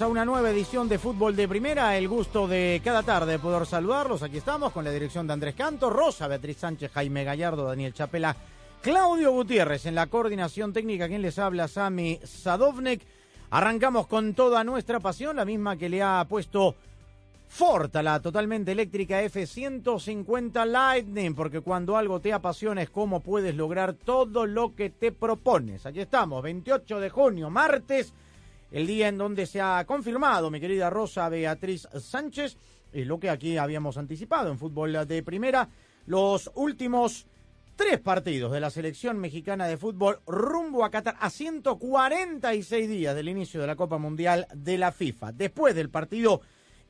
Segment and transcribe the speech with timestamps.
[0.00, 1.96] A una nueva edición de Fútbol de Primera.
[1.96, 4.24] El gusto de cada tarde poder saludarlos.
[4.24, 8.34] Aquí estamos con la dirección de Andrés Canto, Rosa, Beatriz Sánchez, Jaime Gallardo, Daniel Chapela,
[8.82, 11.06] Claudio Gutiérrez en la coordinación técnica.
[11.06, 13.02] Quien les habla, Sami Sadovnek.
[13.50, 16.74] Arrancamos con toda nuestra pasión, la misma que le ha puesto
[17.46, 23.54] Ford a la totalmente eléctrica F150 Lightning, porque cuando algo te apasiona es cómo puedes
[23.54, 25.86] lograr todo lo que te propones.
[25.86, 28.12] Aquí estamos, 28 de junio, martes,
[28.74, 32.56] el día en donde se ha confirmado, mi querida Rosa Beatriz Sánchez,
[32.92, 35.68] eh, lo que aquí habíamos anticipado en fútbol de primera,
[36.06, 37.24] los últimos
[37.76, 43.28] tres partidos de la selección mexicana de fútbol rumbo a Qatar a 146 días del
[43.28, 45.30] inicio de la Copa Mundial de la FIFA.
[45.30, 46.40] Después del partido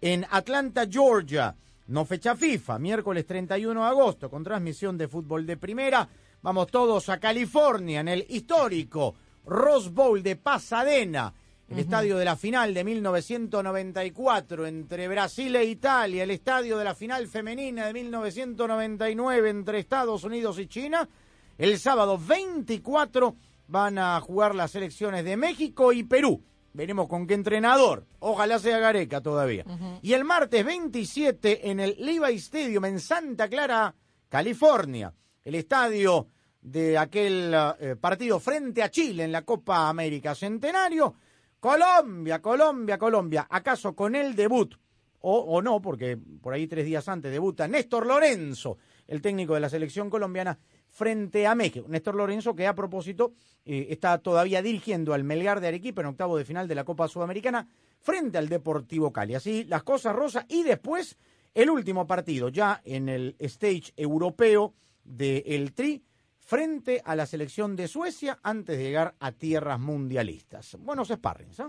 [0.01, 1.55] en Atlanta, Georgia,
[1.89, 6.09] no fecha FIFA, miércoles 31 de agosto, con transmisión de fútbol de primera,
[6.41, 11.35] vamos todos a California en el histórico Rose Bowl de Pasadena,
[11.69, 16.95] el estadio de la final de 1994 entre Brasil e Italia, el estadio de la
[16.95, 21.09] final femenina de 1999 entre Estados Unidos y China.
[21.57, 23.37] El sábado 24
[23.69, 26.43] van a jugar las selecciones de México y Perú.
[26.75, 28.05] Veremos con qué entrenador.
[28.19, 29.65] Ojalá sea Gareca todavía.
[30.03, 33.95] Y el martes 27 en el Levi Stadium en Santa Clara,
[34.29, 35.15] California.
[35.45, 36.29] El estadio
[36.61, 41.15] de aquel eh, partido frente a Chile en la Copa América Centenario.
[41.65, 43.47] Colombia, Colombia, Colombia.
[43.49, 44.75] ¿Acaso con el debut?
[45.21, 48.77] O, no, porque por ahí tres días antes debuta Néstor Lorenzo,
[49.07, 50.59] el técnico de la selección colombiana,
[50.91, 51.87] frente a México.
[51.89, 53.33] Néstor Lorenzo, que a propósito
[53.65, 57.09] eh, está todavía dirigiendo al Melgar de Arequipa en octavo de final de la Copa
[57.09, 57.67] Sudamericana
[57.99, 59.35] frente al Deportivo Cali.
[59.35, 60.45] Así las cosas rosas.
[60.51, 61.17] Y después
[61.55, 66.03] el último partido, ya en el stage europeo del Tri,
[66.45, 70.77] frente a la selección de Suecia antes de llegar a tierras mundialistas.
[70.79, 71.65] Buenos sparrings, ¿eh?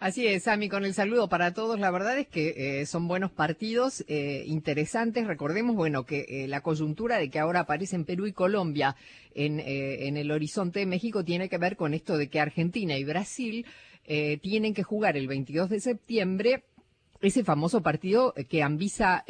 [0.00, 1.78] Así es, Sami, con el saludo para todos.
[1.78, 5.26] La verdad es que eh, son buenos partidos, eh, interesantes.
[5.26, 8.96] Recordemos, bueno, que eh, la coyuntura de que ahora aparecen Perú y Colombia
[9.34, 13.04] en, en el horizonte de México tiene que ver con esto de que Argentina y
[13.04, 13.66] Brasil
[14.42, 16.64] tienen que jugar el 22 de septiembre
[17.20, 19.24] ese famoso partido que Anvisa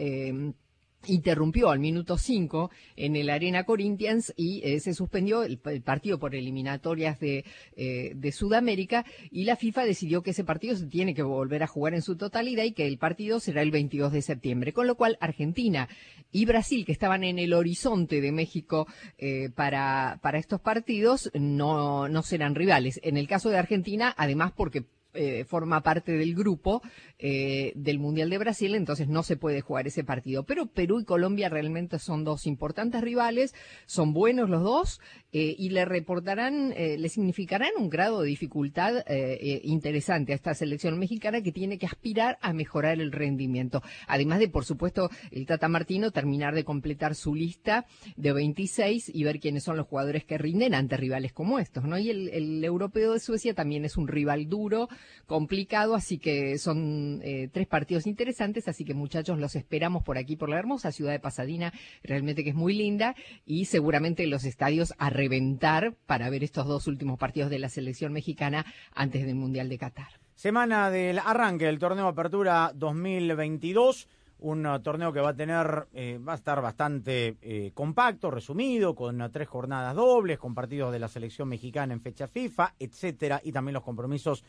[1.07, 6.35] interrumpió al minuto 5 en el Arena Corinthians y eh, se suspendió el, partido por
[6.35, 7.45] eliminatorias de,
[7.77, 11.67] eh, de Sudamérica y la FIFA decidió que ese partido se tiene que volver a
[11.67, 14.97] jugar en su totalidad y que el partido será el 22 de septiembre, con lo
[14.97, 15.89] cual Argentina
[16.33, 18.87] y Brasil, que estaban en el horizonte de México
[19.19, 23.01] eh, para, para estos partidos, no, no serán rivales.
[23.03, 24.85] En el caso de Argentina, además porque
[25.15, 26.83] eh, forma parte del grupo
[27.19, 30.45] eh, del Mundial de Brasil, entonces no se puede jugar ese partido.
[30.45, 33.55] Pero Perú y Colombia realmente son dos importantes rivales,
[33.87, 35.01] son buenos los dos
[35.33, 40.55] eh, y le reportarán, eh, le significarán un grado de dificultad eh, interesante a esta
[40.55, 43.83] selección mexicana que tiene que aspirar a mejorar el rendimiento.
[44.09, 49.25] Además de, por supuesto, el Tata Martino terminar de completar su lista de 26 y
[49.25, 51.99] ver quiénes son los jugadores que rinden ante rivales como estos, ¿no?
[51.99, 54.89] Y el europeo de Suecia también es un rival duro,
[55.27, 60.37] complicado, así que son eh, tres partidos interesantes, así que muchachos los esperamos por aquí,
[60.37, 61.73] por la hermosa ciudad de Pasadena,
[62.03, 63.15] realmente que es muy linda
[63.47, 68.13] y seguramente los estadios a reventar para ver estos dos últimos partidos de la selección
[68.13, 70.21] mexicana antes del Mundial de Qatar.
[70.35, 74.09] Semana del arranque del torneo Apertura 2022,
[74.39, 79.31] un torneo que va a tener, eh, va a estar bastante eh, compacto, resumido, con
[79.31, 83.75] tres jornadas dobles, con partidos de la selección mexicana en fecha FIFA, etcétera, y también
[83.75, 84.45] los compromisos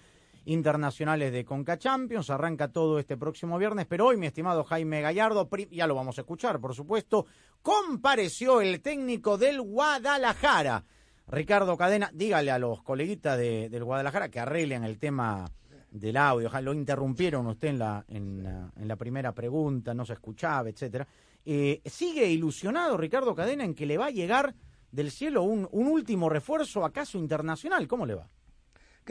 [0.46, 2.30] internacionales de Conca Champions.
[2.30, 6.22] Arranca todo este próximo viernes, pero hoy, mi estimado Jaime Gallardo, ya lo vamos a
[6.22, 7.26] escuchar, por supuesto,
[7.62, 10.84] compareció el técnico del Guadalajara.
[11.28, 15.50] Ricardo Cadena, dígale a los coleguitas de- del Guadalajara que arreglen el tema
[15.90, 20.14] del audio, lo interrumpieron usted en la, en, la- en la primera pregunta, no se
[20.14, 21.08] escuchaba, etcétera.
[21.46, 24.54] Eh, ¿Sigue ilusionado Ricardo Cadena en que le va a llegar
[24.92, 27.88] del cielo un, un último refuerzo, acaso internacional?
[27.88, 28.30] ¿Cómo le va?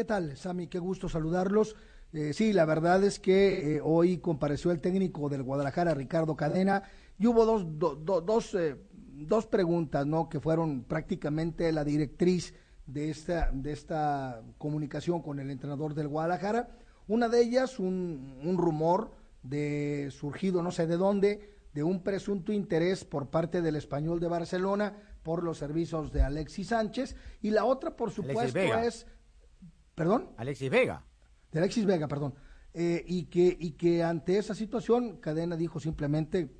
[0.00, 0.66] ¿Qué tal, Sami?
[0.66, 1.76] Qué gusto saludarlos.
[2.14, 6.84] Eh, sí, la verdad es que eh, hoy compareció el técnico del Guadalajara, Ricardo Cadena,
[7.18, 10.30] y hubo dos, do- do- dos, eh, dos preguntas, ¿no?
[10.30, 12.54] Que fueron prácticamente la directriz
[12.86, 16.70] de esta, de esta comunicación con el entrenador del Guadalajara.
[17.06, 19.10] Una de ellas, un, un rumor
[19.42, 24.28] de surgido no sé de dónde, de un presunto interés por parte del español de
[24.28, 29.06] Barcelona por los servicios de Alexis Sánchez, y la otra, por supuesto, es...
[30.00, 30.30] ¿Perdón?
[30.38, 31.04] Alexis Vega.
[31.52, 32.32] de Alexis Vega, perdón,
[32.72, 36.54] Eh, y, que, y que ante esa situación Cadena dijo simplemente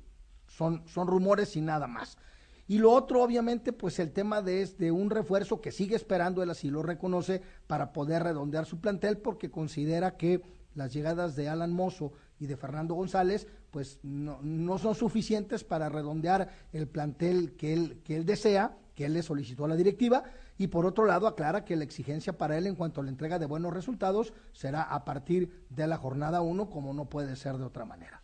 [0.45, 2.19] son, son rumores y nada más.
[2.67, 6.43] Y lo otro, obviamente, pues el tema de, es de un refuerzo que sigue esperando,
[6.43, 10.43] él así lo reconoce, para poder redondear su plantel, porque considera que
[10.75, 15.89] las llegadas de Alan Mozo y de Fernando González, pues no, no son suficientes para
[15.89, 20.25] redondear el plantel que él, que él desea, que él le solicitó a la directiva,
[20.61, 23.39] y por otro lado aclara que la exigencia para él en cuanto a la entrega
[23.39, 27.63] de buenos resultados será a partir de la jornada 1, como no puede ser de
[27.63, 28.21] otra manera.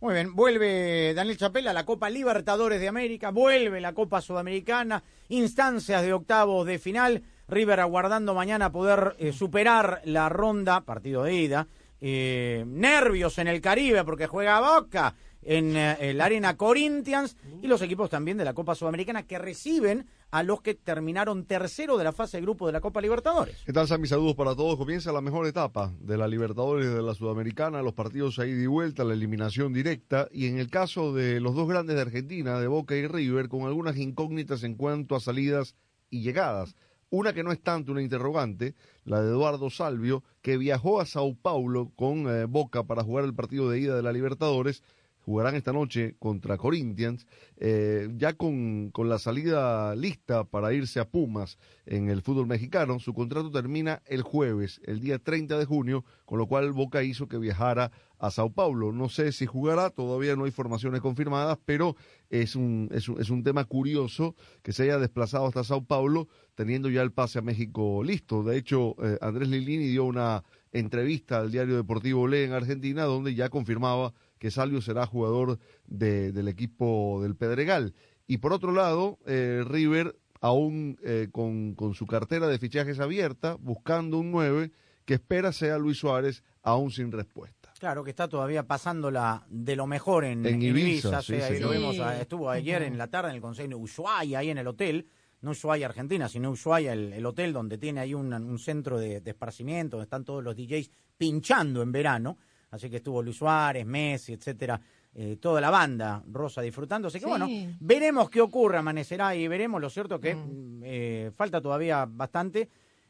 [0.00, 5.02] Muy bien, vuelve Daniel Chapela a la Copa Libertadores de América, vuelve la Copa Sudamericana,
[5.30, 11.34] instancias de octavos de final, River aguardando mañana poder eh, superar la ronda, partido de
[11.34, 11.66] ida,
[12.00, 17.82] eh, nervios en el Caribe porque juega Boca en eh, el Arena Corinthians y los
[17.82, 22.12] equipos también de la Copa Sudamericana que reciben a los que terminaron tercero de la
[22.12, 23.56] fase de grupo de la Copa Libertadores.
[23.66, 24.06] ¿Qué tal, Sammy?
[24.06, 24.76] Saludos para todos.
[24.76, 28.66] Comienza la mejor etapa de la Libertadores de la Sudamericana, los partidos a ida y
[28.66, 30.28] vuelta, la eliminación directa.
[30.32, 33.62] Y en el caso de los dos grandes de Argentina, de Boca y River, con
[33.62, 35.74] algunas incógnitas en cuanto a salidas
[36.10, 36.76] y llegadas.
[37.12, 41.34] Una que no es tanto una interrogante, la de Eduardo Salvio, que viajó a Sao
[41.34, 44.84] Paulo con eh, Boca para jugar el partido de ida de la Libertadores.
[45.24, 47.26] Jugarán esta noche contra Corinthians,
[47.56, 52.98] eh, ya con, con la salida lista para irse a Pumas en el fútbol mexicano.
[52.98, 57.28] Su contrato termina el jueves, el día 30 de junio, con lo cual Boca hizo
[57.28, 57.90] que viajara
[58.20, 58.92] a Sao Paulo.
[58.92, 61.96] No sé si jugará, todavía no hay formaciones confirmadas, pero
[62.28, 66.28] es un, es un, es un tema curioso que se haya desplazado hasta Sao Paulo
[66.54, 68.42] teniendo ya el pase a México listo.
[68.42, 73.34] De hecho, eh, Andrés Lilini dio una entrevista al diario deportivo Le en Argentina donde
[73.34, 77.94] ya confirmaba que Salvio será jugador de- del equipo del Pedregal.
[78.26, 83.56] Y por otro lado, eh, River aún eh, con, con su cartera de fichajes abierta,
[83.60, 84.72] buscando un 9
[85.04, 87.72] que espera sea Luis Suárez, aún sin respuesta.
[87.78, 91.62] Claro que está todavía pasándola de lo mejor en, En Ibiza, sí, sí, ahí sí.
[91.62, 91.74] lo Sí.
[91.78, 94.66] vemos, ah, estuvo ayer en la tarde en el Consejo de Ushuaia, ahí en el
[94.66, 95.08] hotel,
[95.42, 99.20] no Ushuaia Argentina, sino Ushuaia, el, el hotel donde tiene ahí un, un centro de,
[99.20, 102.38] de esparcimiento, donde están todos los DJs pinchando en verano,
[102.70, 104.80] así que estuvo Luis Suárez, Messi, etcétera,
[105.14, 107.28] eh, toda la banda rosa disfrutando, así que Sí.
[107.30, 107.48] bueno,
[107.80, 112.68] veremos qué ocurre, amanecerá y veremos, lo cierto que mm, eh, falta todavía bastante,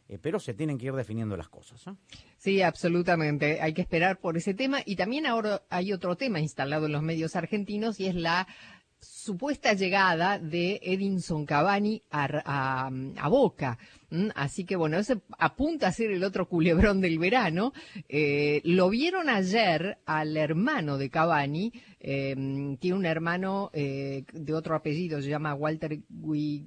[0.08, 1.84] eh, pero se tienen que ir definiendo las cosas.
[2.36, 3.60] Sí, absolutamente.
[3.60, 4.80] Hay que esperar por ese tema.
[4.84, 8.48] Y también ahora hay otro tema instalado en los medios argentinos y es la
[9.00, 12.90] supuesta llegada de Edinson Cavani a,
[13.28, 13.78] Boca.
[14.34, 17.72] Así que bueno, ese apunta a ser el otro culebrón del verano.
[18.08, 25.22] Eh, lo vieron ayer al hermano de Cavani, tiene un hermano eh, de otro apellido,
[25.22, 26.66] se llama Walter Gui-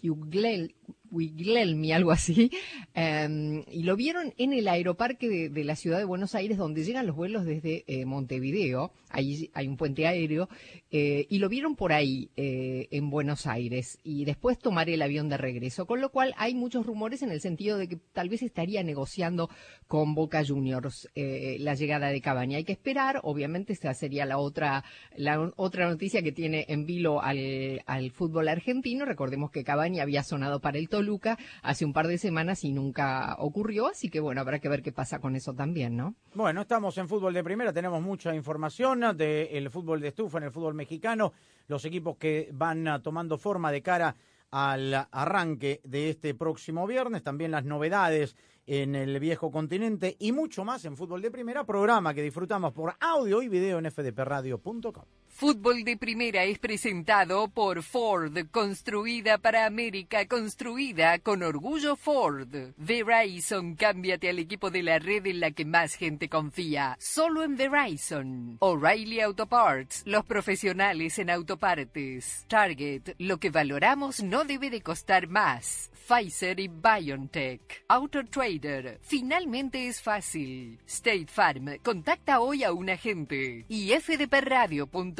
[0.00, 0.74] Giuglel-
[1.10, 2.50] Guglielmi, algo así,
[2.94, 7.06] eh, y lo vieron en el aeroparque de, la ciudad de Buenos Aires, donde llegan
[7.06, 10.48] los vuelos desde eh, Montevideo, ahí hay un puente aéreo,
[10.92, 15.28] eh, y lo vieron por ahí, eh, en Buenos Aires, y después tomaré el avión
[15.28, 18.42] de regreso, con lo cual hay muchos rumores en el sentido de que tal vez
[18.42, 19.50] estaría negociando
[19.86, 22.56] con Boca Juniors eh, la llegada de Cavani.
[22.56, 24.84] Hay que esperar, obviamente esta sería la otra,
[25.16, 29.04] la otra noticia que tiene en vilo al, al fútbol argentino.
[29.04, 33.34] Recordemos que Cavani había sonado para el Toluca hace un par de semanas y nunca
[33.38, 36.14] ocurrió, así que bueno, habrá que ver qué pasa con eso también, ¿no?
[36.34, 40.50] Bueno, estamos en fútbol de primera, tenemos mucha información del fútbol de estufa, en el
[40.50, 41.32] fútbol mexicano,
[41.68, 44.14] los equipos que van tomando forma de cara
[44.50, 50.66] al arranque de este próximo viernes, también las novedades en el viejo continente y mucho
[50.66, 55.19] más en fútbol de primera, programa que disfrutamos por audio y video en fdpradio.com.
[55.30, 62.74] Fútbol de Primera es presentado por Ford, construida para América, construida con orgullo Ford.
[62.76, 66.96] Verizon, cámbiate al equipo de la red en la que más gente confía.
[67.00, 68.56] Solo en Verizon.
[68.60, 72.44] O'Reilly Auto Parts, los profesionales en autopartes.
[72.48, 75.90] Target, lo que valoramos no debe de costar más.
[76.06, 77.84] Pfizer y BioNTech.
[77.88, 80.80] Auto Trader, finalmente es fácil.
[80.86, 83.64] State Farm, contacta hoy a un agente.
[83.68, 85.19] Y fdpradio.com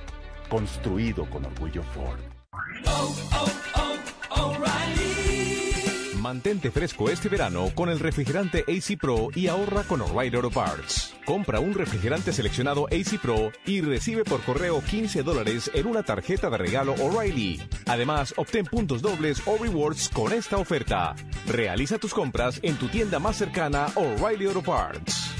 [0.51, 2.19] construido con orgullo Ford.
[6.19, 11.15] Mantente fresco este verano con el refrigerante AC Pro y ahorra con O'Reilly Auto Parts.
[11.25, 16.49] Compra un refrigerante seleccionado AC Pro y recibe por correo 15 dólares en una tarjeta
[16.49, 17.61] de regalo O'Reilly.
[17.87, 21.15] Además, obtén puntos dobles o rewards con esta oferta.
[21.47, 25.31] Realiza tus compras en tu tienda más cercana O'Reilly Auto Parts.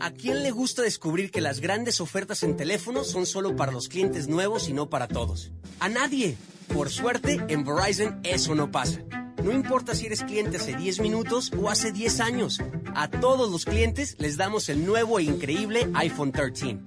[0.00, 3.88] ¿A quién le gusta descubrir que las grandes ofertas en teléfono son solo para los
[3.88, 5.50] clientes nuevos y no para todos?
[5.80, 6.36] A nadie.
[6.72, 9.00] Por suerte, en Verizon eso no pasa.
[9.42, 12.58] No importa si eres cliente hace 10 minutos o hace 10 años.
[12.94, 16.78] A todos los clientes les damos el nuevo e increíble iPhone 13.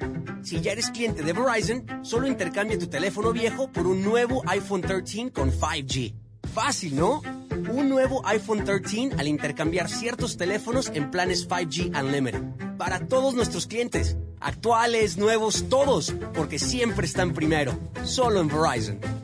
[0.41, 4.81] Si ya eres cliente de Verizon, solo intercambia tu teléfono viejo por un nuevo iPhone
[4.81, 6.13] 13 con 5G.
[6.53, 7.21] Fácil, ¿no?
[7.69, 12.41] Un nuevo iPhone 13 al intercambiar ciertos teléfonos en planes 5G Unlimited.
[12.77, 17.77] Para todos nuestros clientes, actuales, nuevos, todos, porque siempre están primero.
[18.03, 19.16] Solo en Verizon.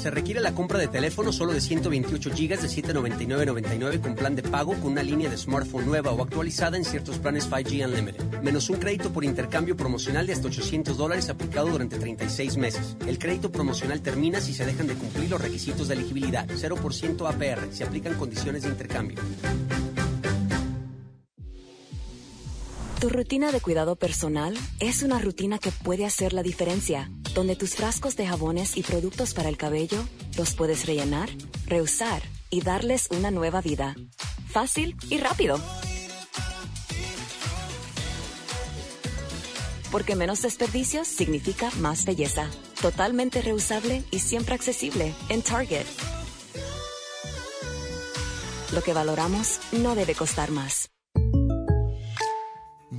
[0.00, 4.42] Se requiere la compra de teléfono solo de 128 GB de 799.99 con plan de
[4.42, 8.70] pago con una línea de smartphone nueva o actualizada en ciertos planes 5G Unlimited, menos
[8.70, 12.96] un crédito por intercambio promocional de hasta 800 dólares aplicado durante 36 meses.
[13.06, 17.70] El crédito promocional termina si se dejan de cumplir los requisitos de elegibilidad, 0% APR,
[17.70, 19.18] se aplican condiciones de intercambio.
[23.00, 27.74] Tu rutina de cuidado personal es una rutina que puede hacer la diferencia, donde tus
[27.74, 30.04] frascos de jabones y productos para el cabello
[30.36, 31.30] los puedes rellenar,
[31.64, 33.96] reusar y darles una nueva vida.
[34.50, 35.58] Fácil y rápido.
[39.90, 42.50] Porque menos desperdicios significa más belleza.
[42.82, 45.86] Totalmente reusable y siempre accesible en Target.
[48.74, 50.89] Lo que valoramos no debe costar más.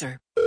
[0.00, 0.39] Pfizer.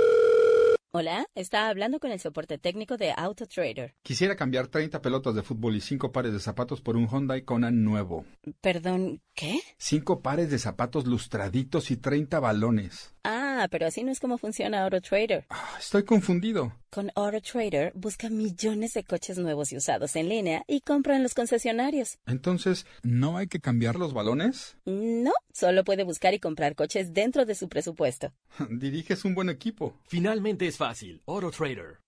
[0.96, 3.96] Hola, está hablando con el soporte técnico de AutoTrader.
[4.04, 7.84] Quisiera cambiar 30 pelotas de fútbol y 5 pares de zapatos por un Hyundai Conan
[7.84, 8.26] nuevo.
[8.62, 9.60] Perdón, ¿qué?
[9.80, 13.16] 5 pares de zapatos lustraditos y 30 balones.
[13.24, 15.48] Ah, pero así no es como funciona AutoTrader.
[15.50, 16.74] Ah, estoy confundido.
[16.92, 21.34] Con AutoTrader busca millones de coches nuevos y usados en línea y compra en los
[21.34, 22.20] concesionarios.
[22.28, 24.78] Entonces, ¿no hay que cambiar los balones?
[24.86, 28.32] No, solo puede buscar y comprar coches dentro de su presupuesto.
[28.70, 29.98] Diriges un buen equipo.
[30.06, 31.22] Finalmente es fácil.
[31.26, 32.02] AutoTrader.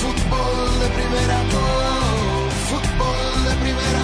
[0.00, 4.02] fútbol de primera, oh, fútbol de primera,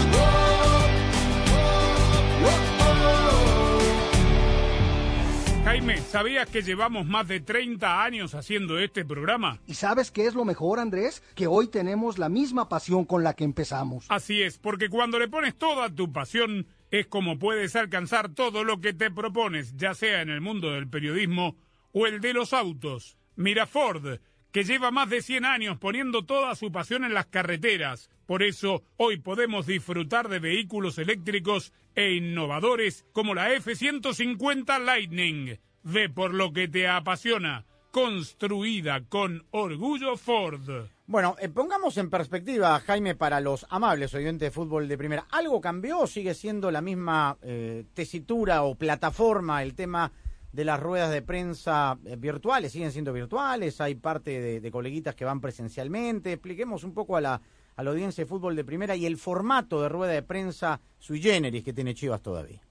[5.64, 9.58] Jaime, ¿sabías que llevamos más de 30 años haciendo este programa?
[9.66, 11.22] ¿Y sabes qué es lo mejor, Andrés?
[11.34, 14.04] Que hoy tenemos la misma pasión con la que empezamos.
[14.10, 18.82] Así es, porque cuando le pones toda tu pasión, es como puedes alcanzar todo lo
[18.82, 21.56] que te propones, ya sea en el mundo del periodismo
[21.94, 23.16] o el de los autos.
[23.36, 24.18] Mira Ford,
[24.52, 28.10] que lleva más de 100 años poniendo toda su pasión en las carreteras.
[28.26, 35.58] Por eso hoy podemos disfrutar de vehículos eléctricos e innovadores como la F-150 Lightning.
[35.82, 37.64] Ve por lo que te apasiona.
[37.90, 40.88] Construida con orgullo Ford.
[41.06, 45.26] Bueno, eh, pongamos en perspectiva, Jaime, para los amables oyentes de fútbol de primera.
[45.30, 50.10] ¿Algo cambió o sigue siendo la misma eh, tesitura o plataforma el tema
[50.54, 52.72] de las ruedas de prensa eh, virtuales?
[52.72, 53.80] ¿Siguen siendo virtuales?
[53.80, 56.32] ¿Hay parte de, coleguitas que van presencialmente?
[56.32, 57.40] Expliquemos un poco a la,
[57.76, 61.20] a la audiencia de fútbol de primera y el formato de rueda de prensa sui
[61.20, 62.62] generis que tiene Chivas todavía.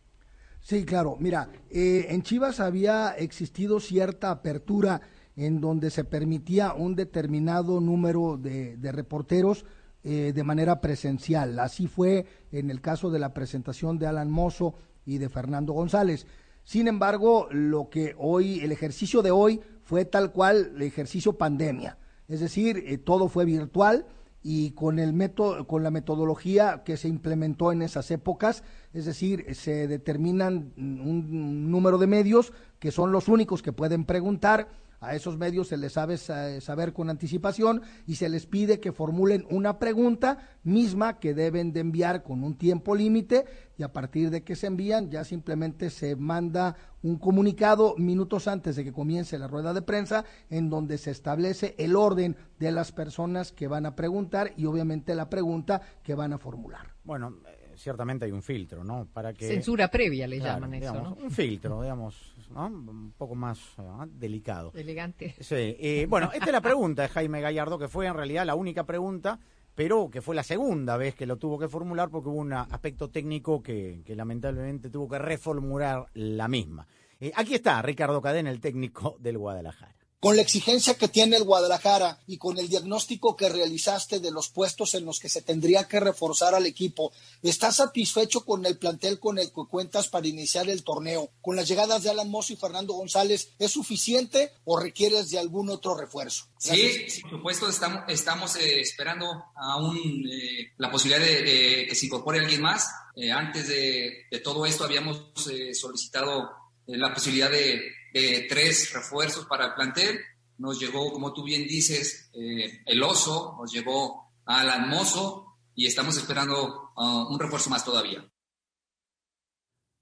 [0.61, 1.17] Sí, claro.
[1.19, 5.01] Mira, eh, en Chivas había existido cierta apertura
[5.35, 9.65] en donde se permitía un determinado número de, de reporteros
[10.05, 11.59] eh, de manera presencial.
[11.59, 14.75] Así fue en el caso de la presentación de Alan Mozo
[15.05, 16.27] y de Fernando González.
[16.63, 21.97] Sin embargo, lo que hoy, el ejercicio de hoy fue tal cual el ejercicio pandemia.
[22.27, 24.05] Es decir, eh, todo fue virtual
[24.41, 29.55] y con el método, con la metodología que se implementó en esas épocas, es decir,
[29.55, 34.67] se determinan un número de medios que son los únicos que pueden preguntar,
[35.03, 39.45] a esos medios se les sabe saber con anticipación y se les pide que formulen
[39.49, 43.45] una pregunta misma que deben de enviar con un tiempo límite
[43.77, 48.75] y a partir de que se envían ya simplemente se manda un comunicado minutos antes
[48.75, 52.91] de que comience la rueda de prensa en donde se establece el orden de las
[52.91, 56.93] personas que van a preguntar y obviamente la pregunta que van a formular.
[57.03, 59.05] Bueno, eh, ciertamente hay un filtro, ¿no?
[59.11, 61.25] Para que Censura previa le Claro, llaman eso, digamos, ¿no?
[61.25, 62.67] Un filtro, digamos, ¿no?
[62.67, 63.59] Un poco más
[64.07, 64.71] delicado.
[64.75, 65.35] Elegante.
[65.39, 68.55] Sí, eh, bueno, esta es la pregunta de Jaime Gallardo, que fue en realidad la
[68.55, 69.39] única pregunta,
[69.75, 73.09] pero que fue la segunda vez que lo tuvo que formular porque hubo un aspecto
[73.09, 76.87] técnico que, que lamentablemente tuvo que reformular la misma.
[77.19, 80.02] Eh, aquí está Ricardo Cadena, el técnico del Guadalajara.
[80.23, 84.47] Con la exigencia que tiene el Guadalajara y con el diagnóstico que realizaste de los
[84.47, 87.11] puestos en los que se tendría que reforzar al equipo,
[87.41, 91.29] ¿estás satisfecho con el plantel con el que cuentas para iniciar el torneo?
[91.41, 95.69] ¿Con las llegadas de Alan Mosso y Fernando González es suficiente o requieres de algún
[95.69, 96.45] otro refuerzo?
[96.57, 99.25] Sí, sí, por supuesto, estamos, estamos eh, esperando
[99.57, 102.87] aún eh, la posibilidad de, de que se incorpore alguien más.
[103.17, 105.33] Eh, antes de, de todo esto habíamos
[105.73, 106.49] solicitado
[106.87, 107.81] la posibilidad de,
[108.13, 110.19] de tres refuerzos para el plantel.
[110.57, 116.15] Nos llegó, como tú bien dices, eh, el oso, nos llegó Alan Mozo y estamos
[116.17, 118.23] esperando ah, un refuerzo más todavía.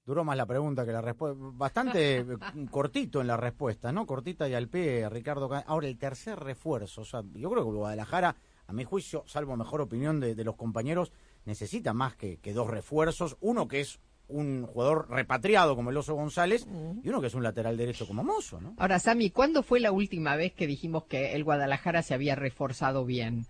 [0.03, 1.37] Duró más la pregunta que la respuesta.
[1.39, 2.25] Bastante
[2.71, 4.05] cortito en la respuesta, ¿no?
[4.05, 5.47] Cortita y al pie, Ricardo.
[5.47, 7.01] Ca- Ahora, el tercer refuerzo.
[7.01, 8.35] O sea, yo creo que Guadalajara,
[8.67, 11.11] a mi juicio, salvo mejor opinión de, de los compañeros,
[11.45, 13.37] necesita más que, que dos refuerzos.
[13.41, 13.99] Uno que es
[14.31, 16.65] un jugador repatriado como el Oso González
[17.03, 18.73] y uno que es un lateral derecho como Mozo, ¿no?
[18.77, 23.05] Ahora, Sami, ¿cuándo fue la última vez que dijimos que el Guadalajara se había reforzado
[23.05, 23.45] bien?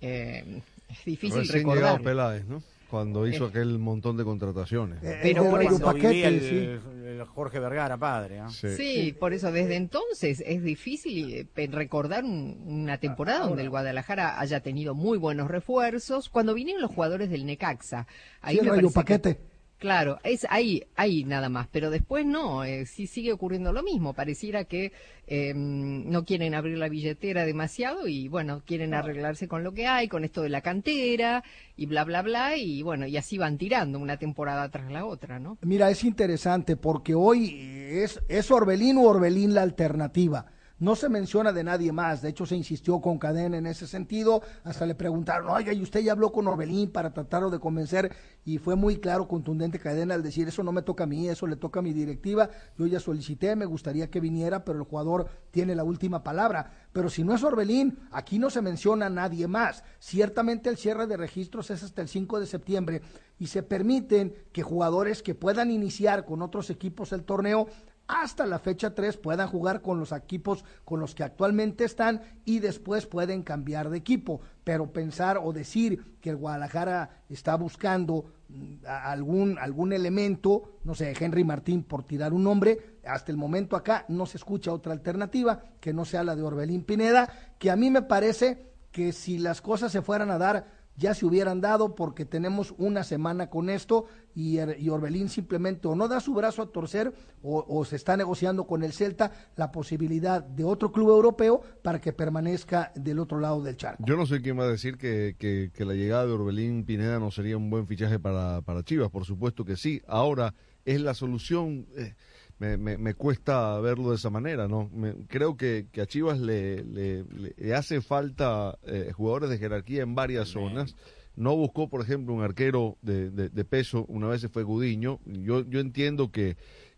[0.00, 2.00] Eh, es difícil Recién recordar.
[2.02, 2.62] Peláez, ¿no?
[2.90, 3.48] Cuando hizo Eh.
[3.50, 4.98] aquel montón de contrataciones.
[5.22, 8.40] Pero por eso- Cuando vivía el, el Jorge Vergara, padre.
[8.40, 8.48] ¿ah?
[8.48, 14.40] Sí, por eso desde entonces es difícil eh, recordar un- una temporada donde el Guadalajara
[14.40, 16.28] haya tenido muy buenos refuerzos.
[16.28, 18.08] Cuando vinieron los jugadores del Necaxa,
[18.40, 19.38] ahí Sí, me el que- Paquete.
[19.80, 24.12] Claro, es ahí, ahí nada más, pero después no, eh, sí sigue ocurriendo lo mismo,
[24.12, 24.92] pareciera que
[25.26, 30.06] eh, no quieren abrir la billetera demasiado y bueno, quieren arreglarse con lo que hay,
[30.06, 31.42] con esto de la cantera
[31.78, 35.38] y bla, bla, bla, y bueno, y así van tirando una temporada tras la otra,
[35.38, 35.56] ¿no?
[35.62, 40.44] Mira, es interesante porque hoy es, es Orbelín o Orbelín la alternativa.
[40.80, 44.42] No se menciona de nadie más, de hecho se insistió con Cadena en ese sentido,
[44.64, 48.10] hasta le preguntaron, oiga, ¿y usted ya habló con Orbelín para tratarlo de convencer?
[48.46, 51.46] Y fue muy claro, contundente Cadena al decir, eso no me toca a mí, eso
[51.46, 55.28] le toca a mi directiva, yo ya solicité, me gustaría que viniera, pero el jugador
[55.50, 56.72] tiene la última palabra.
[56.94, 59.84] Pero si no es Orbelín, aquí no se menciona a nadie más.
[59.98, 63.02] Ciertamente el cierre de registros es hasta el 5 de septiembre
[63.38, 67.68] y se permiten que jugadores que puedan iniciar con otros equipos el torneo
[68.10, 72.58] hasta la fecha 3 puedan jugar con los equipos con los que actualmente están y
[72.58, 74.40] después pueden cambiar de equipo.
[74.64, 81.14] Pero pensar o decir que el Guadalajara está buscando mm, algún, algún elemento, no sé,
[81.18, 85.62] Henry Martín por tirar un nombre, hasta el momento acá no se escucha otra alternativa
[85.80, 89.60] que no sea la de Orbelín Pineda, que a mí me parece que si las
[89.60, 94.04] cosas se fueran a dar ya se hubieran dado porque tenemos una semana con esto
[94.34, 97.96] y, Er- y Orbelín simplemente o no da su brazo a torcer o, o se
[97.96, 103.18] está negociando con el Celta la posibilidad de otro club europeo para que permanezca del
[103.18, 104.04] otro lado del charco.
[104.06, 107.56] Yo no sé quién va a decir que la llegada de Orbelín Pineda no sería
[107.56, 110.02] un buen fichaje para, para Chivas, por supuesto que sí.
[110.06, 112.14] Ahora es la solución, eh,
[112.60, 114.88] me, me, me cuesta verlo de esa manera, ¿no?
[114.94, 117.24] Me- creo que, que a Chivas le, le,
[117.56, 120.94] le hace falta eh, jugadores de jerarquía en varias zonas.
[121.36, 125.20] No buscó, por ejemplo, un arquero de, de- de peso, una vez se fue Gudiño.
[125.24, 126.56] Yo, yo entiendo que,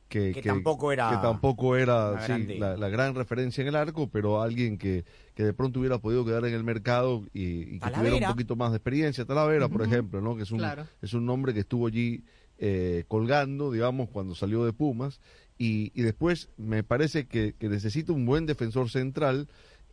[0.08, 4.08] que, Que tampoco era que tampoco era sí, la, la gran referencia en el arco,
[4.10, 7.90] pero alguien que, que de pronto hubiera podido quedar en el mercado y, y que
[7.90, 9.24] tuviera un poquito más de experiencia.
[9.24, 10.34] Talavera, por ejemplo, ¿no?
[10.36, 10.86] que es un, Claro.
[11.00, 12.24] es un nombre que estuvo allí
[12.58, 15.20] eh, colgando, digamos, cuando salió de Pumas.
[15.62, 17.68] Y, y después me parece que, que
[18.10, 19.46] un buen defensor central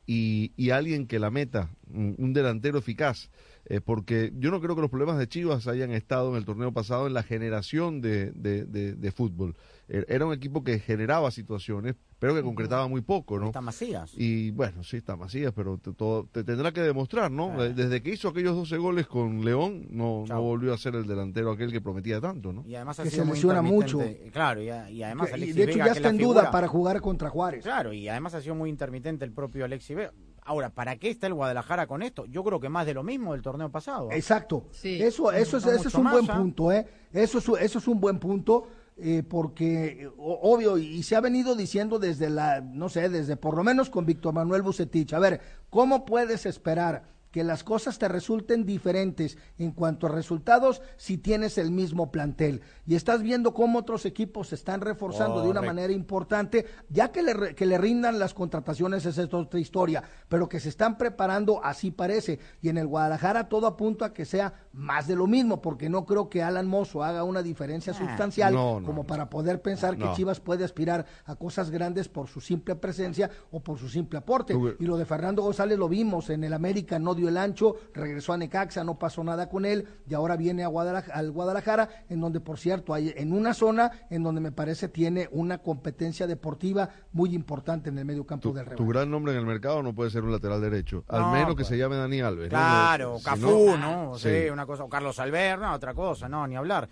[0.07, 3.29] y, alguien que la meta, un delantero eficaz.
[3.71, 6.71] Eh, porque yo no creo que los problemas de Chivas hayan estado en el torneo
[6.73, 9.55] pasado en la generación de, de, de- de fútbol.
[9.87, 13.47] Er- Era un equipo que generaba situaciones, pero que concretaba muy poco, ¿no?
[13.47, 14.11] Está Macías.
[14.17, 17.63] Y bueno, sí, está Macías, pero te, todo- te tendrá que demostrar, ¿no?
[17.63, 21.05] Eh, Desde que hizo aquellos 12 goles con León, no, no volvió a ser el
[21.05, 22.63] delantero aquel que prometía tanto, ¿no?
[22.67, 24.31] Y además ha Que sido se lesiona intermitente.
[24.31, 26.33] Claro, y, a- y además y Alexis de hecho Vega, ya está es en duda
[26.39, 27.63] figura- para jugar contra Juárez.
[27.63, 30.11] Claro, y además ha sido muy intermitente el propio Alexis Vega.
[30.49, 32.25] Ahora, ¿para qué está el Guadalajara con esto?
[32.25, 34.11] Yo creo que más de lo mismo del torneo pasado.
[34.11, 34.65] Exacto.
[34.71, 34.99] Sí.
[34.99, 36.87] Eso, eso, es, No eso es un buen punto, ¿eh?
[37.13, 41.99] Eso es, eso es un buen punto, eh, porque, obvio, y se ha venido diciendo
[41.99, 45.13] desde la, no sé, desde por lo menos con Víctor Manuel Bucetich.
[45.13, 50.81] A ver, ¿cómo puedes esperar que las cosas te resulten diferentes en cuanto a resultados
[50.97, 52.61] si tienes el mismo plantel?
[52.85, 57.21] Y estás viendo cómo otros equipos se están reforzando de una manera importante, ya que
[57.21, 61.63] le, que le rindan las contrataciones esa es otra historia, pero que se están preparando,
[61.63, 62.39] así parece.
[62.61, 66.05] Y en el Guadalajara todo apunta a que sea más de lo mismo, porque no
[66.05, 68.85] creo que Alan Mozo haga una diferencia sustancial no, no.
[68.85, 70.09] como para poder pensar que.
[70.19, 74.55] Chivas puede aspirar a cosas grandes por su simple presencia o por su simple aporte.
[74.79, 78.33] Y lo de Fernando González lo vimos en el América, no dio el ancho, regresó
[78.33, 82.19] a Necaxa, no pasó nada con él, y ahora viene a Guadalajara, al Guadalajara, en
[82.19, 86.89] donde, por cierto, hay en una zona en donde me parece tiene una competencia deportiva
[87.11, 88.87] muy importante en el medio campo del Tu rebaño.
[88.89, 91.55] gran nombre en el mercado no puede ser un lateral derecho, al No, menos que
[91.57, 91.67] pues.
[91.67, 92.45] se llame Dani Alves.
[92.45, 92.57] ¿no?
[92.57, 94.17] Claro, Si Cafú, no- ¿no?
[94.17, 94.29] Sí.
[94.29, 96.87] Sí, una cosa, o Carlos Albert, no, otra cosa, no, ni hablar.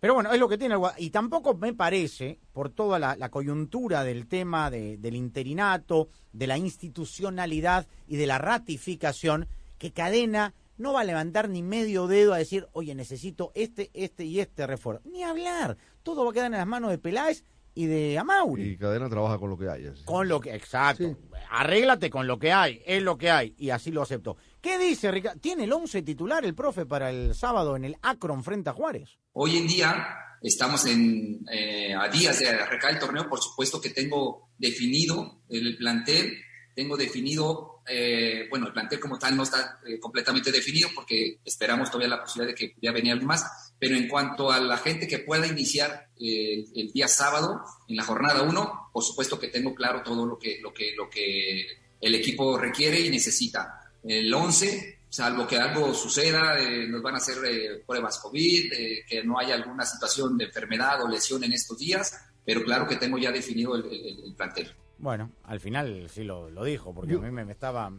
[0.00, 3.28] Pero bueno, es lo que tiene el Y tampoco me parece, por toda la, la
[3.30, 6.56] coyuntura del tema de- del interinato, de la
[7.04, 9.46] institucionalidad y de la ratificación,
[9.78, 14.24] que Cadena no va a levantar ni medio dedo a decir, oye, necesito este, este
[14.24, 15.02] y este refuerzo.
[15.08, 15.76] Ni hablar.
[16.02, 18.62] Todo va a quedar en las manos de Peláez y de Amauri.
[18.70, 19.94] Y Cadena trabaja con lo que haya.
[19.94, 20.02] sí.
[20.04, 21.16] Con lo que, exacto.
[21.50, 24.36] Arréglate con lo que hay, es lo que hay, y así lo acepto.
[24.60, 25.40] ¿Qué dice Ricardo?
[25.40, 29.18] ¿Tiene el 11 titular el profe para el sábado en el Akron frente a Juárez?
[29.32, 30.06] Hoy en día
[30.42, 35.78] estamos en, eh, a días de arrancar el torneo, por supuesto que tengo definido el
[35.78, 36.36] plantel,
[36.74, 41.90] tengo definido, eh, bueno, el plantel como tal no está eh, completamente definido porque esperamos
[41.90, 45.08] todavía la posibilidad de que pudiera venir alguien más, pero en cuanto a la gente
[45.08, 50.02] que pueda iniciar el día sábado en la jornada 1, por supuesto que tengo claro
[50.02, 51.66] todo lo que, lo que, lo que
[51.98, 53.80] el equipo requiere y necesita.
[54.02, 59.04] El 11, salvo que algo suceda, eh, nos van a hacer eh, pruebas COVID, eh,
[59.08, 62.96] que no haya alguna situación de enfermedad o lesión en estos días, pero claro que
[62.96, 64.70] tengo ya definido el, el- el plantel.
[64.98, 67.90] Bueno, al final sí lo, lo dijo, porque Yo- a mí me, me estaba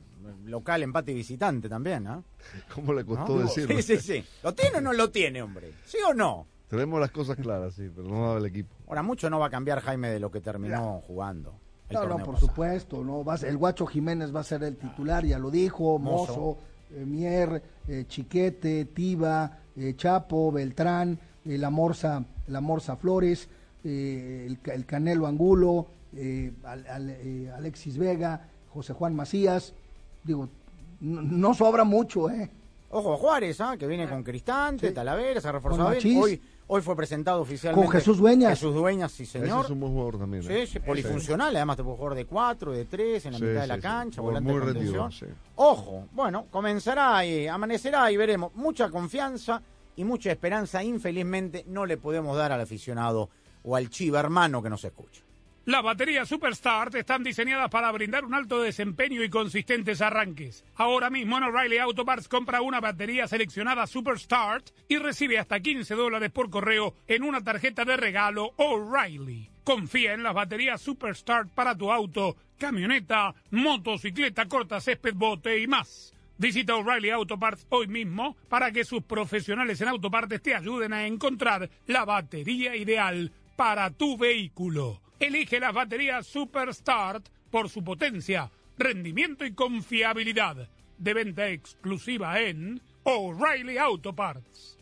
[0.46, 2.24] local, empate y visitante también, ¿ah?
[2.76, 3.42] ¿Cómo le costó ¿No?
[3.44, 3.76] decirlo?
[3.78, 4.24] Sí, sí, sí.
[4.44, 5.72] ¿Lo tiene o no lo tiene, hombre?
[5.86, 6.48] ¿Sí o no?
[6.68, 8.74] Tenemos las cosas claras, sí, pero no daba el equipo.
[8.88, 11.60] Ahora, mucho no va a cambiar Jaime de lo que terminó jugando.
[11.94, 12.38] No, por pasado.
[12.48, 15.52] supuesto, no va a ser- el Guacho Jiménez va a ser el titular, ya lo
[15.52, 16.58] dijo, Mozo.
[16.94, 23.48] Eh, Mier, eh, Chiquete, Tiva, eh, Chapo, Beltrán, la Morsa, la Morsa Flores,
[23.84, 25.88] el, Ca- el Canelo Angulo,
[26.64, 29.74] Al- Al- Alexis Vega, José Juan Macías,
[30.24, 30.50] digo,
[31.00, 32.50] no, no sobra mucho, eh.
[32.90, 33.78] Ojo, Juárez, ¿ah?
[33.78, 36.22] que viene con Cristante, Talavera, se ha reforzado bien.
[36.22, 36.42] Hoy,
[36.74, 37.86] hoy fue presentado oficialmente.
[37.86, 38.52] Con Jesús Dueñas.
[38.52, 39.66] Jesús Dueñas, sí, Ese señor.
[39.66, 40.42] es un buen jugador también.
[40.44, 40.68] Sí, ¿eh?
[40.68, 43.62] sí, polifuncional, además te puede jugar de cuatro, de tres, en la Sí, mitad de
[43.64, 43.82] sí, la sí.
[43.82, 45.30] cancha, volante de muy rendido, contención.
[45.30, 45.36] sí.
[45.56, 48.56] Ojo, bueno, comenzará y amanecerá y veremos.
[48.56, 49.62] Mucha confianza
[49.98, 53.30] y mucha esperanza, infelizmente, no le podemos dar al aficionado
[53.64, 55.22] o al chiva hermano que nos escucha.
[55.72, 60.66] Las baterías Superstart están diseñadas para brindar un alto desempeño y consistentes arranques.
[60.76, 65.96] Ahora mismo en O'Reilly Auto Parts compra una batería seleccionada Superstart y recibe hasta 15
[65.96, 69.50] dólares por correo en una tarjeta de regalo O'Reilly.
[69.64, 76.14] Confía en las baterías Superstart para tu auto, camioneta, motocicleta, corta césped, bote y más.
[76.38, 81.08] Visita O'Reilly Auto Parts hoy mismo para que sus profesionales en autopartes te ayuden a
[81.08, 85.00] encontrar la batería ideal para tu vehículo.
[85.22, 90.68] Elige las baterías Superstart por su potencia, rendimiento y confiabilidad.
[90.98, 94.80] De venta exclusiva en O'Reilly Auto Parts.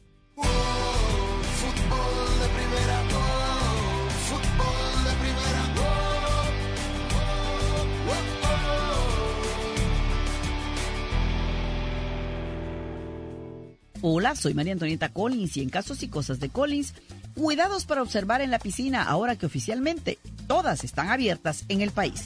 [14.02, 16.94] Hola, soy María Antonieta Collins y en casos y cosas de Collins,
[17.36, 22.26] cuidados para observar en la piscina ahora que oficialmente todas están abiertas en el país.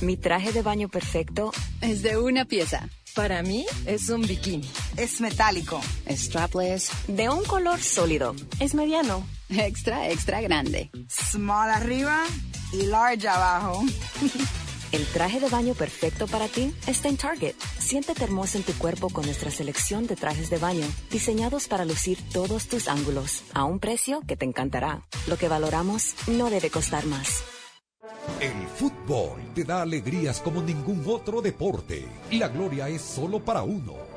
[0.00, 2.88] Mi traje de baño perfecto Es de una pieza.
[3.14, 4.68] Para mí es un bikini.
[4.98, 10.90] es metálico, strapless, de un color sólido, es mediano, Extra, extra grande.
[11.08, 12.24] small arriba
[12.72, 13.82] y large abajo.
[14.92, 17.54] El traje de baño perfecto para ti está en Target.
[17.86, 22.18] Siéntete hermoso en tu cuerpo con nuestra selección de trajes de baño, diseñados para lucir
[22.32, 25.02] todos tus ángulos, a un precio que te encantará.
[25.28, 27.44] Lo que valoramos no debe costar más.
[28.40, 32.08] El fútbol te da alegrías como ningún otro deporte.
[32.28, 33.94] Y la gloria es solo para uno,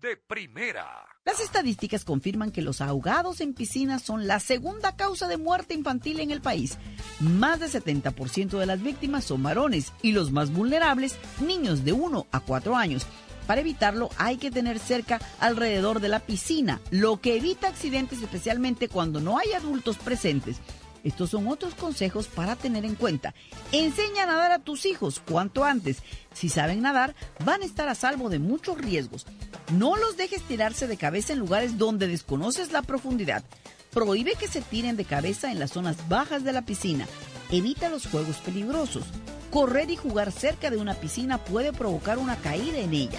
[0.00, 1.06] de primera.
[1.24, 6.20] Las estadísticas confirman que los ahogados en piscinas son la segunda causa de muerte infantil
[6.20, 6.78] en el país.
[7.20, 12.26] Más del 70% de las víctimas son varones y los más vulnerables, niños de 1
[12.30, 13.06] a 4 años.
[13.46, 18.88] Para evitarlo hay que tener cerca alrededor de la piscina, lo que evita accidentes especialmente
[18.88, 20.60] cuando no hay adultos presentes.
[21.04, 23.34] Estos son otros consejos para tener en cuenta.
[23.72, 26.02] Enseña a nadar a tus hijos cuanto antes.
[26.32, 29.26] Si saben nadar, van a estar a salvo de muchos riesgos.
[29.72, 33.44] No los dejes tirarse de cabeza en lugares donde desconoces la profundidad.
[33.92, 37.06] Prohíbe que se tiren de cabeza en las zonas bajas de la piscina.
[37.50, 39.04] Evita los juegos peligrosos.
[39.50, 43.18] Correr y jugar cerca de una piscina puede provocar una caída en ella.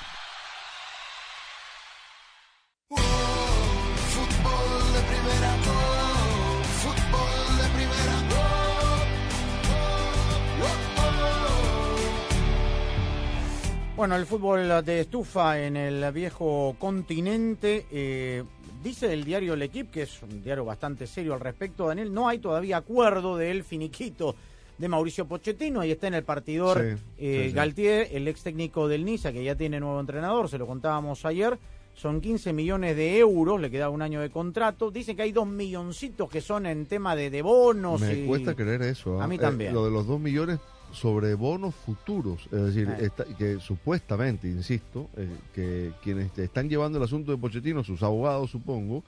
[14.11, 17.85] Bueno, el fútbol de estufa en el viejo continente.
[17.89, 18.43] eh,
[18.83, 22.27] dice el diario El Equipe, que es un diario bastante serio al respecto, Daniel, no
[22.27, 24.35] hay todavía acuerdo del finiquito
[24.77, 25.79] de Mauricio Pochettino.
[25.79, 27.55] Ahí está en el partidor Sí, eh, sí, sí.
[27.55, 31.57] Galtier, el ex técnico del Niza, que ya tiene nuevo entrenador, se lo contábamos ayer.
[31.95, 34.91] Son 15 millones de euros, le queda un año de contrato.
[34.91, 38.01] Dicen que hay dos milloncitos que son en tema de, de bonos.
[38.01, 39.21] Me y- cuesta creer eso.
[39.21, 39.23] ¿ah?
[39.23, 39.73] A mí Eh, también.
[39.73, 40.59] lo de los dos millones
[40.91, 47.03] sobre bonos futuros, es decir, está- que supuestamente, insisto, eh, que quienes están llevando el
[47.03, 49.03] asunto de Pochettino, sus abogados supongo,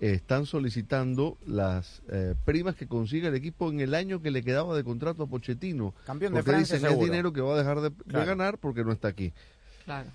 [0.00, 4.42] eh, están solicitando las eh, primas que consiga el equipo en el año que le
[4.42, 5.94] quedaba de contrato a Pochettino.
[6.06, 7.06] Campeón de porque Francia, dicen es seguro".
[7.10, 9.32] dinero que va a dejar de, de ganar porque no está aquí.
[9.84, 10.10] Claro.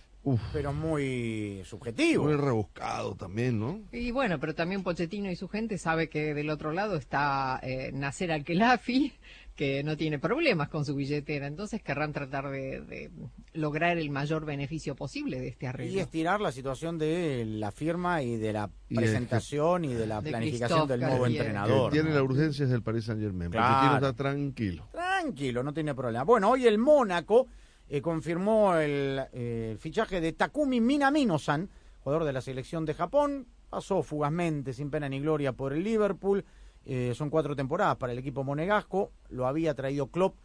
[0.54, 2.26] pero muy subjetivo.
[2.26, 3.80] Muy rebuscado también, ¿no?
[3.92, 7.90] Y bueno, pero también Pochettino y su gente sabe que del otro lado está eh,
[7.92, 9.14] Nasser Al-Khelafi,
[9.56, 13.12] que no tiene problemas con su billetera, entonces querrán tratar de, de
[13.54, 16.00] lograr el mayor beneficio posible de este Y arreglo.
[16.02, 20.22] estirar la situación de la firma y de la Y de- presentación y de la
[20.22, 21.92] De planificación del nuevo entrenador.
[21.92, 22.16] Que tiene ¿no?
[22.16, 23.52] la urgencia del Paris Saint Germain.
[23.52, 23.96] Claro.
[23.96, 24.88] Está tranquilo.
[24.92, 26.24] Tranquilo, no tiene problema.
[26.24, 27.48] Bueno, hoy el Mónaco
[27.90, 33.48] eh, confirmó el, eh, el fichaje de Takumi Minamino-san, jugador de la selección de Japón.
[33.70, 36.44] Pasó fugazmente, sin pena ni gloria, por el Liverpool.
[36.86, 39.12] Eh, son cuatro temporadas para el equipo monegasco.
[39.30, 40.36] Lo había traído Klopp,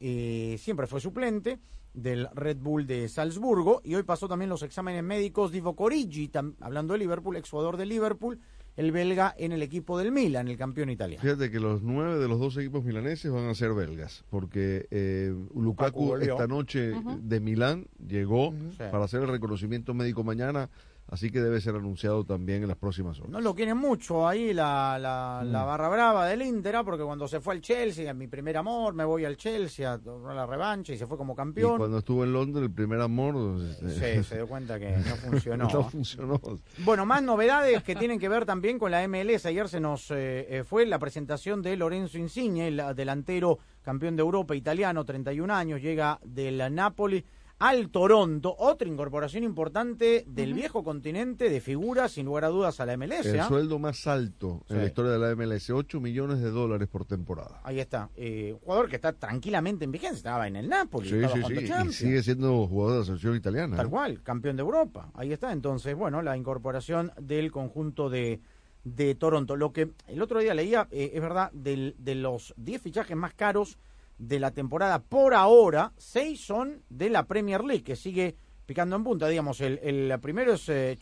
[0.00, 1.58] eh, siempre fue suplente
[1.94, 3.80] del Red Bull de Salzburgo.
[3.82, 7.86] Y hoy pasó también los exámenes médicos Divo Corigi, tam- hablando de Liverpool, exjugador de
[7.86, 8.38] Liverpool,
[8.76, 11.22] el belga en el equipo del Milan, el campeón italiano.
[11.22, 15.34] Fíjate que los nueve de los dos equipos milaneses van a ser belgas, porque eh,
[15.54, 20.68] Lukaku esta noche de Milán llegó para hacer el reconocimiento médico mañana,
[21.08, 23.30] así que debe ser anunciado también en las próximas horas.
[23.30, 25.66] No lo quieren mucho ahí la, la, la Mm.
[25.66, 26.84] barra brava del Inter, ¿ah?
[26.84, 29.98] porque cuando se fue al Chelsea, mi primer amor, me voy al Chelsea a
[30.34, 31.78] la revancha y se fue como Y campeón.
[31.78, 33.60] cuando estuvo en Londres, el primer amor...
[33.80, 35.64] Sí, se dio cuenta que no funcionó.
[35.68, 36.40] no funcionó.
[36.84, 39.46] Bueno, más novedades que tienen que ver también con la MLS.
[39.46, 44.22] Ayer se nos eh, eh, fue la presentación de Lorenzo Insigne, el delantero campeón de
[44.22, 47.24] Europa italiano, 31 años, llega del Napoli
[47.58, 48.54] al Toronto.
[48.58, 53.26] Otra incorporación importante del viejo continente de figuras, sin lugar a dudas, a la MLS.
[53.26, 53.48] El ¿ah?
[53.48, 57.60] sueldo más alto en la historia de la MLS, 8 millones de dólares por temporada.
[57.64, 58.10] Ahí está.
[58.16, 60.16] Eh, un jugador que está tranquilamente en vigencia.
[60.18, 61.08] Estaba en el Napoli.
[61.08, 61.88] Sí, estaba sí.
[61.88, 63.76] Y sigue siendo jugador de la selección italiana.
[63.76, 63.90] Tal ¿eh?
[63.90, 65.10] cual, campeón de Europa.
[65.14, 65.52] Ahí está.
[65.52, 68.40] Entonces, bueno, la incorporación del conjunto de,
[68.84, 69.56] de Toronto.
[69.56, 73.32] Lo que el otro día leía, eh, es verdad, del- de los 10 fichajes más
[73.32, 73.78] caros
[74.18, 79.04] de la temporada por ahora, 6 son de la Premier League, que sigue picando en
[79.04, 79.28] punta.
[79.28, 80.98] Digamos, el, el primero es eh,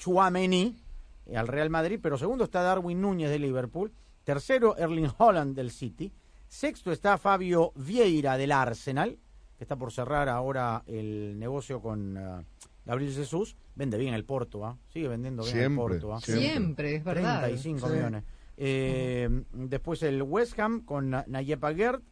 [1.27, 3.92] eh, al Real Madrid, pero segundo está Darwin Núñez de Liverpool.
[4.24, 6.12] Tercero, Erling Holland del City.
[6.48, 9.18] Sexto está Fabio Vieira del Arsenal,
[9.57, 12.44] que está por cerrar ahora el negocio con eh,
[12.85, 13.57] Gabriel Jesús.
[13.74, 14.77] Vende bien el Porto, ¿ah?
[14.88, 16.14] sigue vendiendo bien el Siempre, Porto.
[16.14, 16.20] ¿ah?
[16.20, 16.48] siempre.
[16.50, 17.40] Siempre, es verdad.
[17.44, 17.94] 35 Sí.
[17.94, 18.24] millones.
[18.57, 22.03] Eh, Después el West Ham con Na- Nayep Aguerd, eh,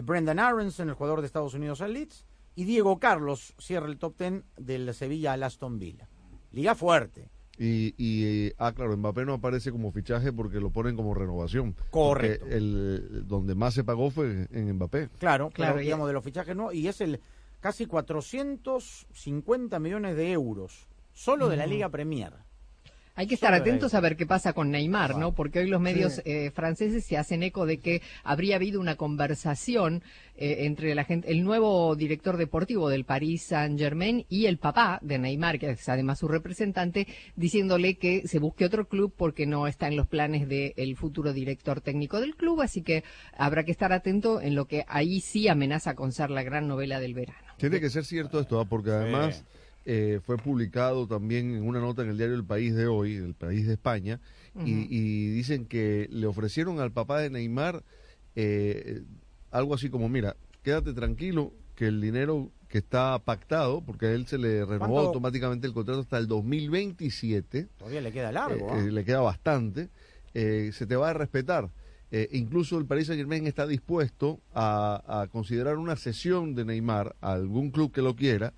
[0.00, 2.24] Brendan Aronson, el jugador de Estados Unidos al Leeds,
[2.54, 6.08] y Diego Carlos cierra el top 10 del Sevilla al Aston Villa.
[6.52, 7.30] Liga fuerte.
[7.58, 11.76] Y, y eh, ah, claro, Mbappé no aparece como fichaje porque lo ponen como renovación.
[11.90, 12.46] Correcto.
[12.46, 15.10] El, donde más se pagó fue en Mbappé.
[15.18, 17.20] Claro, Claro, digamos, de los fichajes no, y es el
[17.60, 22.32] casi 450 millones de euros, solo de la Liga Premier.
[23.14, 25.32] Hay que estar atentos a ver qué pasa con Neymar, ¿no?
[25.34, 26.22] Porque hoy los medios Sí.
[26.24, 30.02] eh, franceses se hacen eco de que habría habido una conversación
[30.34, 34.98] eh, entre la gente, el nuevo director deportivo del Paris Saint Germain y el papá
[35.02, 39.66] de Neymar, que es además su representante, diciéndole que se busque otro club porque no
[39.66, 43.04] está en los planes del futuro director técnico del club, así que
[43.36, 46.98] habrá que estar atento en lo que ahí sí amenaza con ser la gran novela
[46.98, 47.38] del verano.
[47.58, 48.64] Tiene que ser cierto esto, ¿ah?
[48.64, 49.44] porque además
[49.84, 53.34] eh, fue publicado también en una nota en el diario El País de hoy, El
[53.34, 54.20] País de España,
[54.64, 57.82] y, dicen que le ofrecieron al papá de Neymar
[58.36, 59.02] eh,
[59.50, 64.26] algo así como, mira, quédate tranquilo que el dinero que está pactado, porque a él
[64.26, 65.08] se le renovó ¿Cuánto?
[65.08, 68.66] automáticamente el contrato hasta el 2027, Todavía le queda largo.
[68.68, 68.78] eh, ¿ah?
[68.80, 69.90] eh, le queda bastante,
[70.34, 71.70] eh, se te va a respetar.
[72.10, 77.16] Eh, incluso el Paris Saint Germain está dispuesto a, a considerar una cesión de Neymar
[77.20, 78.52] a algún club que lo quiera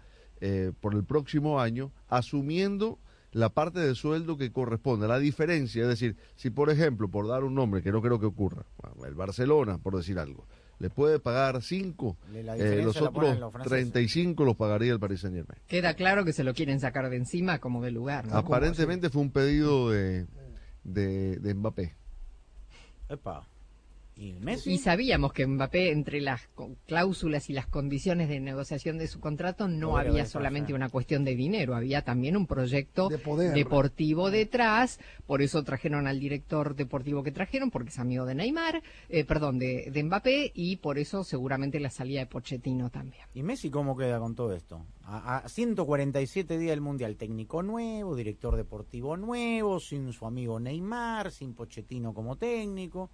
[0.47, 2.99] eh, por el próximo año, asumiendo
[3.33, 5.09] la parte de sueldo que corresponde.
[5.09, 8.27] La diferencia, es decir, si por ejemplo, por dar un nombre que no creo que
[8.27, 8.67] ocurra,
[9.07, 10.47] el Barcelona, por decir algo,
[10.81, 13.91] le puede pagar 5, La diferencia los otros los franceses.
[13.91, 15.63] 35 los pagaría el Paris Saint Germain.
[15.67, 18.27] Queda claro que se lo quieren sacar de encima como de lugar.
[18.27, 18.37] ¿no?
[18.37, 20.27] Aparentemente fue un pedido de,
[20.83, 21.95] de, de Mbappé.
[23.09, 23.49] Epa.
[24.17, 24.75] ¿Y Messi?
[24.75, 29.19] Y sabíamos que Mbappé, entre las co- cláusulas y las condiciones de negociación de su
[29.19, 33.53] contrato, no Podría había solamente una cuestión de dinero, había también un proyecto De poder.
[33.55, 35.01] deportivo detrás.
[35.27, 39.59] Por eso trajeron al director deportivo que trajeron, porque es amigo de Neymar, eh, perdón,
[39.59, 43.25] de, de Mbappé, y por eso seguramente la salida de Pochettino también.
[43.35, 44.87] ¿Y Messi cómo queda con todo esto?
[45.03, 51.33] A, a 147 días del Mundial, técnico nuevo, director deportivo nuevo, sin su amigo Neymar,
[51.33, 53.11] sin Pochettino como técnico.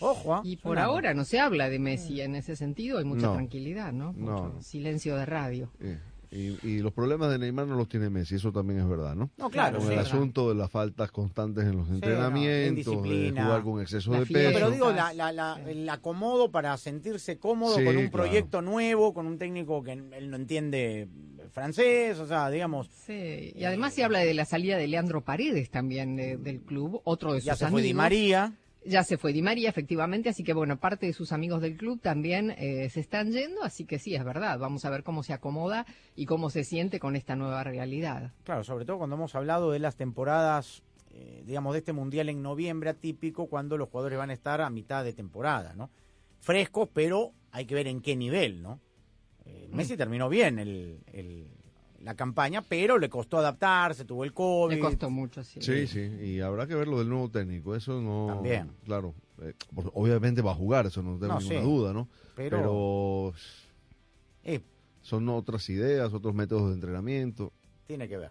[0.00, 0.40] Ojo, ¿ah?
[0.44, 3.32] Y por Suena- ahora no se habla de Messi en ese sentido, hay mucha No.
[3.34, 4.14] tranquilidad, ¿no?
[4.60, 5.70] Silencio de radio.
[5.80, 5.98] Eh,
[6.30, 9.30] y, y los problemas de Neymar no los tiene Messi, eso también es verdad, ¿no?
[9.38, 10.12] No, claro, Con sí, el verdad.
[10.12, 14.18] asunto de las faltas constantes en los Sí, entrenamientos, no, de jugar con exceso La
[14.20, 14.48] de fiesta.
[14.48, 14.58] peso.
[14.58, 18.24] Pero digo, la, la- la- el acomodo para sentirse cómodo Sí, con un claro.
[18.24, 21.08] proyecto nuevo, con un técnico que él no entiende
[21.52, 22.88] francés, o sea, digamos.
[23.06, 27.00] Sí, y además se habla de la salida de Leandro Paredes también de- del club,
[27.04, 27.80] otro de sus Ya se amigos.
[27.80, 28.52] fue Di María.
[28.86, 32.00] Ya se fue Di María, efectivamente, así que bueno, parte de sus amigos del club
[32.02, 34.58] también eh, se están yendo, así que sí, es verdad.
[34.58, 38.32] Vamos a ver cómo se acomoda y cómo se siente con esta nueva realidad.
[38.44, 40.82] Claro, sobre todo cuando hemos hablado de las temporadas,
[41.12, 44.68] eh, digamos, de este mundial en noviembre atípico, cuando los jugadores van a estar a
[44.68, 45.90] mitad de temporada, ¿no?
[46.40, 48.80] Frescos, pero hay que ver en qué nivel, ¿no?
[49.46, 51.48] Eh, Messi terminó bien el, el-
[52.04, 54.74] la campaña, pero le costó adaptarse, tuvo el COVID.
[54.74, 55.60] Le costó mucho, sí.
[55.62, 58.26] Sí, sí, y habrá que ver lo del nuevo técnico, eso no...
[58.34, 58.70] También.
[58.84, 61.66] Claro, eh, porque obviamente va a jugar, eso no tengo No, ninguna sí.
[61.66, 62.08] duda, ¿no?
[62.36, 63.34] Pero- Pero
[64.44, 64.60] Eh,
[65.00, 67.52] son otras ideas, otros métodos de entrenamiento.
[67.86, 68.30] tiene que ver.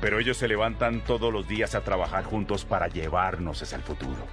[0.00, 4.26] pero ellos se levantan todos los días a trabajar juntos para llevarnos hacia el futuro.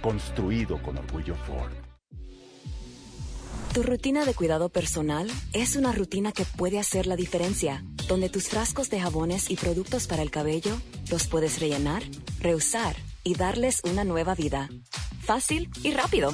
[0.00, 1.72] Construido con orgullo Ford.
[3.74, 8.48] Tu rutina de cuidado personal es una rutina que puede hacer la diferencia, donde tus
[8.48, 10.76] frascos de jabones y productos para el cabello
[11.10, 12.04] los puedes rellenar,
[12.38, 12.94] reusar
[13.24, 14.68] y darles una nueva vida.
[15.22, 16.32] Fácil y rápido.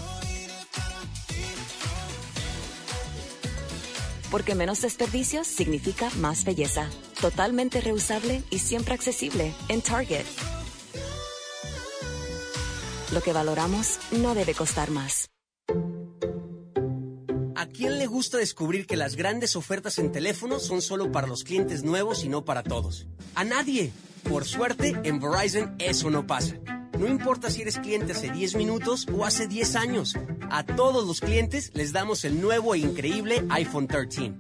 [4.30, 6.88] Porque menos desperdicios significa más belleza.
[7.20, 10.24] Totalmente reusable y siempre accesible en Target.
[13.12, 15.30] Lo que valoramos no debe costar más.
[17.56, 21.44] ¿A quién le gusta descubrir que las grandes ofertas en teléfono son solo para los
[21.44, 23.06] clientes nuevos y no para todos?
[23.34, 23.92] A nadie.
[24.22, 26.56] Por suerte, en Verizon eso no pasa.
[27.00, 30.18] No importa si eres cliente hace 10 minutos o hace 10 años.
[30.50, 34.34] A todos los clientes les damos el nuevo e increíble iPhone 13.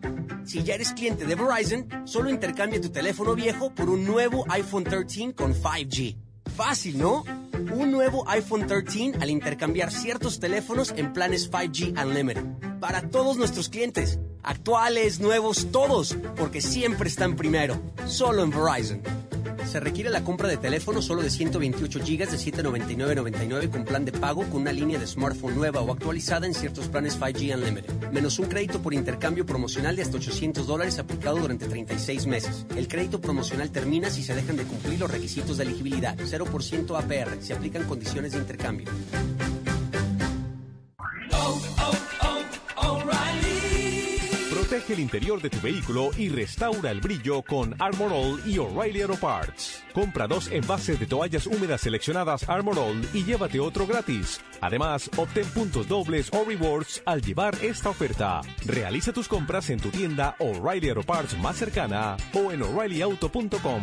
[0.44, 4.84] Si ya eres cliente de Verizon, solo intercambia tu teléfono viejo por un nuevo iPhone
[4.84, 6.18] 13 con 5G.
[6.54, 7.24] Fácil, ¿no?
[7.72, 12.44] Un nuevo iPhone 13 al intercambiar ciertos teléfonos en planes 5G Unlimited.
[12.78, 17.80] Para todos nuestros clientes, actuales, nuevos, todos, porque siempre están primero.
[18.06, 19.29] Solo en Verizon.
[19.70, 24.10] Se requiere la compra de teléfono solo de 128 GB de 799.99 con plan de
[24.10, 28.10] pago con una línea de smartphone nueva o actualizada en ciertos planes 5G Unlimited.
[28.10, 32.66] Menos un crédito por intercambio promocional de hasta 800 dólares aplicado durante 36 meses.
[32.74, 36.18] El crédito promocional termina si se dejan de cumplir los requisitos de elegibilidad.
[36.18, 37.40] 0% APR.
[37.40, 38.88] Se aplican condiciones de intercambio.
[44.88, 49.16] El interior de tu vehículo y restaura el brillo con Armor All y O'Reilly Auto
[49.16, 49.84] Parts.
[49.92, 54.40] Compra dos envases de toallas húmedas seleccionadas Armor All y llévate otro gratis.
[54.60, 58.40] Además, obtén puntos dobles o rewards al llevar esta oferta.
[58.64, 63.82] Realiza tus compras en tu tienda O'Reilly Auto Parts más cercana o en o'ReillyAuto.com.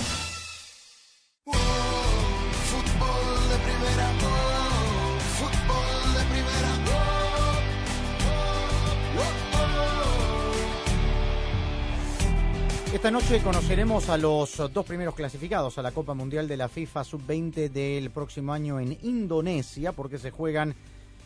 [13.01, 17.03] Esta noche conoceremos a los dos primeros clasificados a la Copa Mundial de la FIFA
[17.03, 20.75] Sub-20 del próximo año en Indonesia, porque se juegan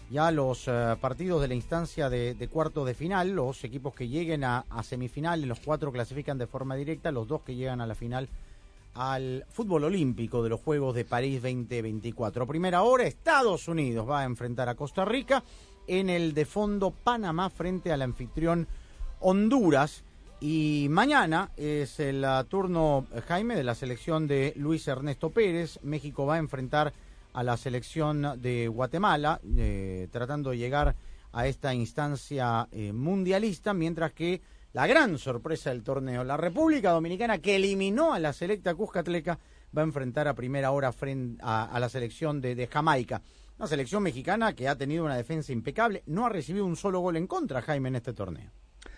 [0.10, 3.32] ya los eh, partidos de la instancia de, cuartos de final.
[3.32, 7.42] Los equipos que lleguen a, a semifinales, los cuatro clasifican de forma directa, los dos
[7.42, 8.30] que llegan a la final
[8.94, 12.48] al fútbol olímpico de los Juegos de París 2024.
[12.48, 15.44] Primera hora, Estados Unidos va a enfrentar a Costa Rica
[15.88, 18.66] en el de fondo Panamá frente al anfitrión
[19.20, 20.05] Honduras.
[20.42, 25.80] Y mañana es el uh, turno, Jaime, de la selección de Luis Ernesto Pérez.
[25.82, 26.94] México va a enfrentar
[27.34, 30.96] a la selección de Guatemala, eh, tratando de llegar
[31.32, 34.42] a esta instancia eh, mundialista, mientras que
[34.74, 39.40] la gran sorpresa del torneo, la República Dominicana, que eliminó a la selecta Cuscatleca,
[39.76, 43.22] va a enfrentar a primera hora frente a, a la selección de, de Jamaica.
[43.58, 47.16] Una selección mexicana que ha tenido una defensa impecable, no ha recibido un solo gol
[47.16, 48.52] en contra, Jaime, en este torneo.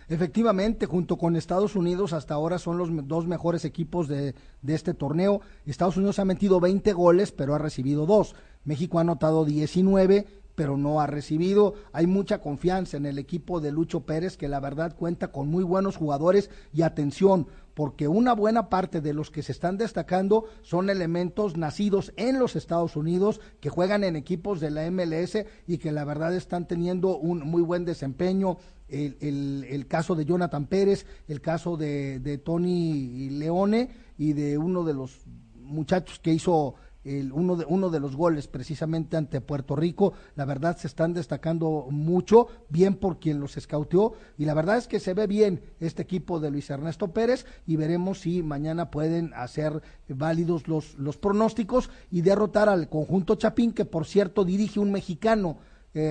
[0.10, 4.94] Efectivamente, junto con Estados Unidos, hasta ahora son los dos mejores equipos de, de este
[4.94, 5.42] torneo.
[5.66, 8.34] Estados Unidos ha metido 20 goles, pero ha recibido dos.
[8.64, 10.26] México ha anotado 19,
[10.58, 11.76] pero no ha recibido.
[11.94, 15.64] Hay mucha confianza en el equipo de Lucho Pérez, que la verdad cuenta con muy
[15.64, 20.90] buenos jugadores y atención, porque una buena parte de los que se están destacando son
[20.90, 25.92] elementos nacidos en los Estados Unidos, que juegan en equipos de la MLS y que
[25.92, 28.58] la verdad están teniendo un muy buen desempeño.
[28.90, 34.84] El, el- caso de Jonathan Pérez, el caso de, de Tony Leone y de uno
[34.84, 35.22] de los
[35.56, 40.14] muchachos que hizo el, uno, de, uno de los goles precisamente ante Puerto Rico.
[40.36, 44.14] La verdad se están destacando mucho, bien por quien los escauteó.
[44.38, 47.78] Y la verdad es que se ve bien este equipo de Luis Ernesto Pérez y
[47.78, 53.86] veremos si mañana pueden hacer válidos los, los pronósticos y derrotar al conjunto Chapín, que
[53.86, 55.58] por cierto dirige un mexicano.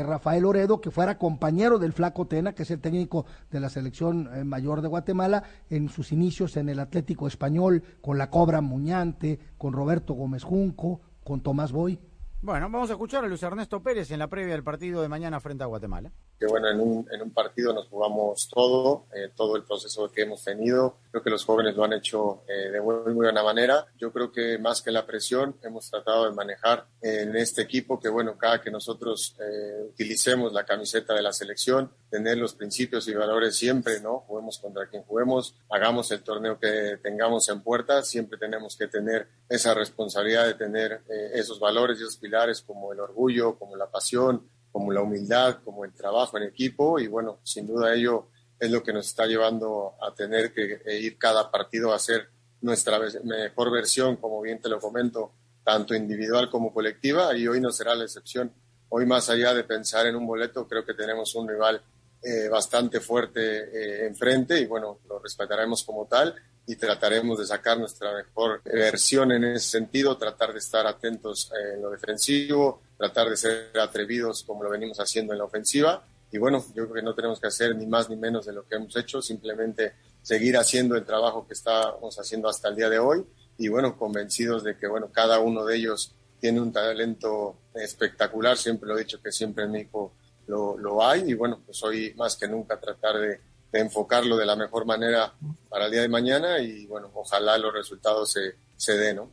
[0.05, 4.29] Rafael Oredo, que fuera compañero del Flaco Tena, que es el técnico de la selección
[4.35, 9.39] eh, mayor de Guatemala, en sus inicios en el Atlético Español, con la Cobra Muñante,
[9.59, 11.99] con Roberto Gómez Junco, con Tomás Boy.
[12.43, 15.41] Bueno, vamos a escuchar a Luis Ernesto Pérez en la previa del partido de mañana
[15.41, 16.13] frente a Guatemala.
[16.39, 20.23] Que bueno, en un, en un partido nos jugamos todo, eh, todo el proceso que
[20.23, 20.97] hemos tenido.
[21.11, 23.87] Creo que los jóvenes lo han hecho eh, de muy, muy buena manera.
[23.99, 28.09] Yo creo que más que la presión, hemos tratado de manejar en este equipo que,
[28.09, 33.15] bueno, cada que nosotros eh, utilicemos la camiseta de la selección, tener los principios y
[33.15, 34.21] valores siempre, ¿no?
[34.21, 39.29] Juguemos contra quien juguemos, hagamos el torneo que tengamos en puerta, siempre tenemos que tener
[39.49, 43.91] esa responsabilidad de tener eh, esos valores y esos pilares como el orgullo, como la
[43.91, 48.27] pasión, como la humildad, como el trabajo en equipo y bueno, sin duda ello
[48.61, 52.29] es lo que nos está llevando a tener que eh, ir cada partido a hacer
[52.61, 55.33] nuestra mejor versión, como bien te lo comento,
[55.65, 58.53] tanto individual como colectiva y hoy no será la excepción.
[58.91, 61.81] Hoy más allá de pensar en un boleto, creo que tenemos un rival
[62.23, 66.35] eh, bastante fuerte eh, enfrente y bueno, lo respetaremos como tal
[66.67, 71.81] y trataremos de sacar nuestra mejor versión en ese sentido, tratar de estar atentos en
[71.81, 76.05] lo defensivo, tratar de ser atrevidos como lo venimos haciendo en la ofensiva.
[76.33, 78.67] Y bueno, yo creo que no tenemos que hacer ni más ni menos de lo
[78.67, 82.99] que hemos hecho, simplemente seguir haciendo el trabajo que estamos haciendo hasta el día de
[82.99, 83.25] hoy
[83.59, 88.89] y bueno, convencidos de que bueno, cada uno de ellos tiene un talento espectacular, siempre
[88.89, 90.15] lo he dicho que siempre en México
[90.49, 93.41] lo, lo hay y bueno, pues hoy más que nunca tratar de,
[93.73, 95.33] de enfocarlo de la mejor manera
[95.69, 99.31] para el día de mañana y bueno, ojalá los resultados se, se den, ¿no?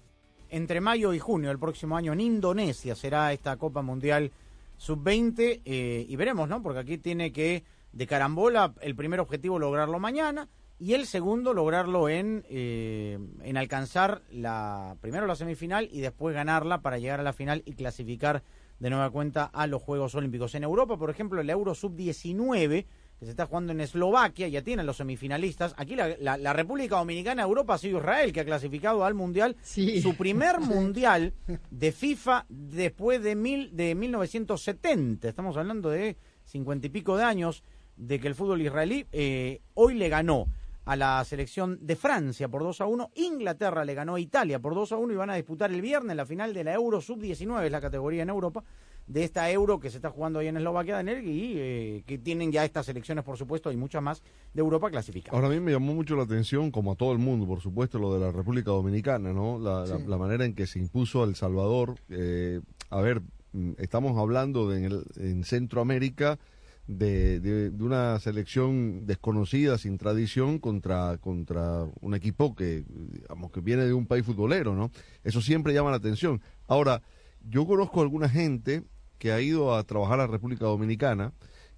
[0.50, 4.32] Entre mayo y junio del próximo año en Indonesia será esta Copa Mundial
[4.78, 6.62] Sub-20 eh, y veremos, ¿no?
[6.62, 12.10] Porque aquí tiene que, de carambola, el primer objetivo lograrlo mañana y el segundo lograrlo
[12.10, 17.34] en, eh, en alcanzar la primero la semifinal y después ganarla para llegar a la
[17.34, 18.44] final y clasificar
[18.80, 20.56] de nueva cuenta a los Juegos Olímpicos.
[20.56, 22.86] En Europa, por ejemplo, el Euro Sub-19
[23.20, 25.74] que se está jugando en Eslovaquia, ya tienen los semifinalistas.
[25.78, 29.56] Aquí la, la- la República Dominicana, Europa, ha sido Israel, que ha clasificado al Mundial.
[30.02, 31.34] Su primer Mundial
[31.72, 35.28] de FIFA después de, mil, de 1970.
[35.30, 37.64] Estamos hablando de cincuenta y pico de años
[37.96, 40.48] de que el fútbol israelí eh, hoy le ganó
[40.86, 43.12] a la selección de Francia por 2 a 1.
[43.16, 46.18] Inglaterra le ganó a Italia por 2 a 1 y van a disputar el viernes
[46.18, 48.64] la final de la Euro Sub-19, es la categoría en Europa,
[49.08, 52.52] de esta Euro que se está jugando ahí en Eslovaquia, Daniel, y eh, que tienen
[52.52, 54.24] ya estas selecciones, por supuesto, y muchas más
[54.54, 55.34] de Europa clasificadas.
[55.36, 58.00] Ahora a mí me llamó mucho la atención, como a todo el mundo, por supuesto,
[58.00, 59.60] lo de la República Dominicana, ¿no?
[59.60, 60.04] La, la- Sí.
[60.08, 61.96] la manera en que se impuso a El Salvador.
[62.10, 66.40] eh, a ver, mm, estamos hablando de en, el- en Centroamérica
[66.88, 73.62] de, de- de una selección desconocida, sin tradición, contra, contra un equipo que, digamos, que
[73.62, 74.92] viene de un país futbolero, ¿no?
[75.24, 76.42] Eso siempre llama la atención.
[76.68, 77.02] Ahora,
[77.50, 78.84] yo conozco alguna gente
[79.24, 81.32] que ha ido a trabajar a la República Dominicana,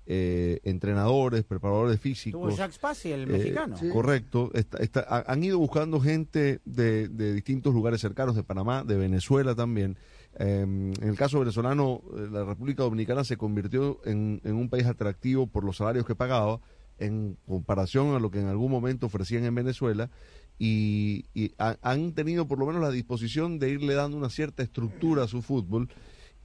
[0.08, 2.42] eh, entrenadores, preparadores físicos.
[2.42, 3.76] Tuvo Jacques Pasi, el Eh, mexicano.
[3.94, 4.50] Correcto.
[4.56, 8.98] Está- está- ha- han ido buscando gente de, de distintos lugares cercanos, de Panamá, de
[8.98, 9.96] Venezuela también.
[10.40, 14.88] Eh, en el caso venezolano, eh, la República Dominicana se convirtió en, en un país
[14.88, 16.60] atractivo por los salarios que pagaba
[16.98, 20.10] en comparación a lo que en algún momento ofrecían en Venezuela
[20.58, 24.64] y, y ha- han tenido por lo menos la disposición de irle dando una cierta
[24.64, 25.90] estructura a su fútbol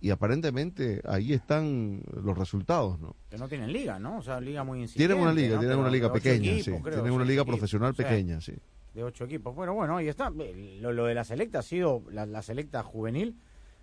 [0.00, 3.14] y aparentemente ahí están los resultados, ¿no?
[3.28, 4.18] Que no tienen liga, ¿no?
[4.18, 5.14] O sea, liga muy incipiente.
[5.14, 5.60] Tienen una liga, ¿no?
[5.60, 6.70] tienen Pero una liga pequeña, equipos, sí.
[6.82, 7.58] creo, Tienen una liga equipos.
[7.58, 8.52] profesional O sea, pequeña, sí.
[8.94, 9.54] De ocho equipos.
[9.54, 10.30] Bueno, bueno, ahí está.
[10.30, 13.36] Lo, lo de la selecta ha sido la, la selecta juvenil,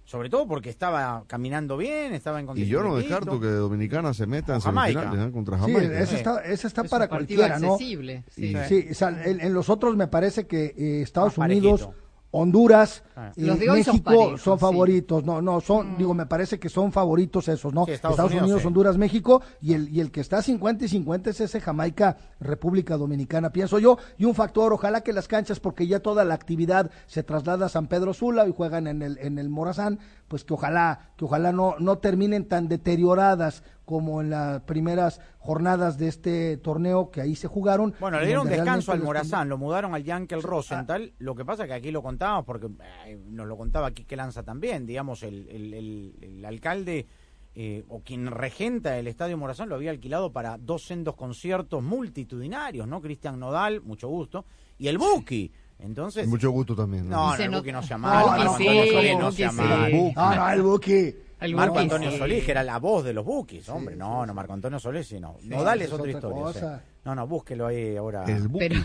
[0.03, 2.71] sobre todo porque estaba caminando bien, estaba en Y condiciones.
[2.83, 5.31] yo no de descarto que Dominicana se meta en semifinales ¿eh?
[5.31, 5.99] contra Sí, Jamaica.
[5.99, 7.73] ese está, ese está Es para cualquiera, ¿no?
[7.73, 8.53] accesible, sí.
[8.67, 12.06] Sí, o sea, en, en los otros me parece que eh, Estados Más Unidos, parejito.
[12.31, 13.31] Honduras, Ah.
[13.35, 14.61] eh, Los de hoy son México parejos, son sí.
[14.61, 15.23] favoritos.
[15.23, 17.85] No, no, son, digo, me parece que son favoritos esos, ¿no?
[17.85, 18.67] Sí, Estados Unidos, sí.
[18.67, 22.97] Honduras, México y el, y el que está 50 y 50 es ese Jamaica, República
[22.97, 23.97] Dominicana, pienso yo.
[24.17, 27.69] Y un factor, ojalá que las canchas, porque ya toda la actividad se traslada a
[27.69, 31.51] San Pedro Sula y juegan en el, en el Morazán, pues que ojalá, que ojalá
[31.53, 37.37] no, no terminen tan deterioradas como en las primeras jornadas de este torneo que ahí
[37.37, 37.95] se jugaron.
[38.01, 41.13] Bueno, le dieron descanso al Morazán, lo mudaron al Yankel Rosenthal.
[41.19, 42.67] Lo que pasa que aquí lo contábamos, porque
[43.05, 47.07] eh, nos lo contaba Quique Lanza también, digamos, el, el- el- el alcalde
[47.55, 52.87] eh, o quien regenta el Estadio Morazán lo había alquilado para dos sendos conciertos multitudinarios,
[52.89, 53.01] ¿no?
[53.01, 54.43] Cristian Nodal, mucho gusto,
[54.77, 55.49] y el Buki.
[55.79, 57.07] Entonces, Mucho gusto también.
[57.07, 58.57] no, no, Se el no- Buki no sea No, malo, no.
[60.15, 61.15] No, no, el Buki.
[61.39, 62.17] El Marco Buki, Antonio sí.
[62.17, 63.95] Solís, que era la voz de los Bukis, hombre.
[63.95, 65.37] no, no, Marco Antonio Solís, sí, no.
[65.43, 66.77] Nodal es es otra otra historia.
[66.77, 66.83] sí.
[67.05, 68.23] No, no, búsquelo ahí ahora.
[68.25, 68.67] El Buki.
[68.67, 68.81] Pero,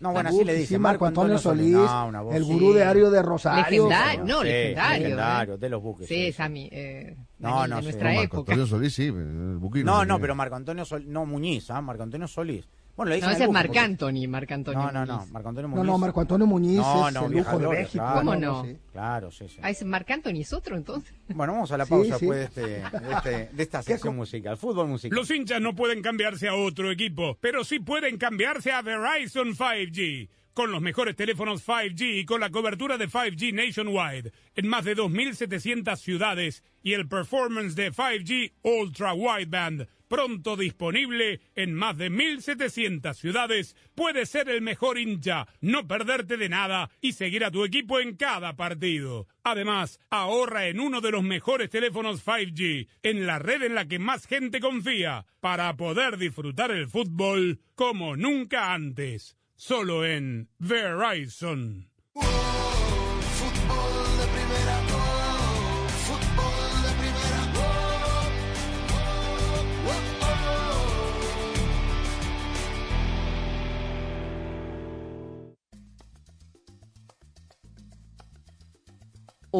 [0.00, 0.66] No, bueno, así le dicen.
[0.68, 2.52] sí, Marco Antonio Solís, No, una voz, el sí.
[2.52, 3.64] gurú de Ario de Rosario.
[3.88, 5.02] Legendario, no, Sí, legendario.
[5.02, 5.58] legendario, ¿eh?
[5.58, 6.06] de los buques.
[6.06, 6.68] Sí, Sammy.
[6.70, 7.86] Eh, No, no, de sí.
[7.88, 8.52] nuestra No, Marco época.
[8.52, 10.34] Antonio Solís, sí, el No, no, pero.
[10.36, 11.80] Marco Antonio Solís, no Muñiz, ¿ah?
[11.82, 12.68] Marco Antonio Solís.
[12.98, 14.82] Bueno, le No, dicen ese el es Marc Anthony, Marc Antonio.
[14.82, 15.26] No, no, no.
[15.30, 15.86] Marco Antonio No, Muñiz.
[15.86, 18.04] no, Marco Antonio Muñiz No, es no, el vieja lujo de gloria, México.
[18.04, 18.18] claro.
[18.18, 18.64] ¿Cómo no?
[18.64, 18.76] sí.
[18.92, 19.58] Claro, sí, sí.
[19.62, 21.14] Ah, ¿es Marc Anthony es otro entonces?
[21.28, 22.26] Bueno, vamos a la Sí, pausa sí.
[22.26, 24.56] después de, este, de, este- de esta sección musical.
[24.58, 25.16] Fútbol musical.
[25.16, 30.28] Los hinchas no pueden cambiarse a otro equipo, pero sí pueden cambiarse a Verizon 5G.
[30.52, 34.96] Con los mejores teléfonos 5G y con la cobertura de 5G nationwide en más de
[34.96, 43.14] 2.700 ciudades y el performance de 5G Ultra Wideband pronto disponible en más de 1.700
[43.14, 48.00] ciudades, puedes ser el mejor hincha, no perderte de nada y seguir a tu equipo
[48.00, 49.28] en cada partido.
[49.44, 53.98] Además, ahorra en uno de los mejores teléfonos 5G, en la red en la que
[53.98, 59.36] más gente confía, para poder disfrutar el fútbol como nunca antes.
[59.54, 61.87] Solo en Verizon.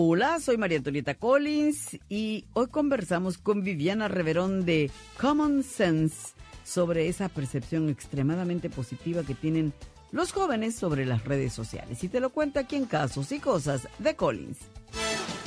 [0.01, 7.09] Hola, soy María Antonieta Collins y hoy conversamos con Viviana Reverón de Common Sense sobre
[7.09, 9.73] esa percepción extremadamente positiva que tienen
[10.13, 12.05] los jóvenes sobre las redes sociales.
[12.05, 14.59] Y te lo cuento aquí en Casos y Cosas de Collins.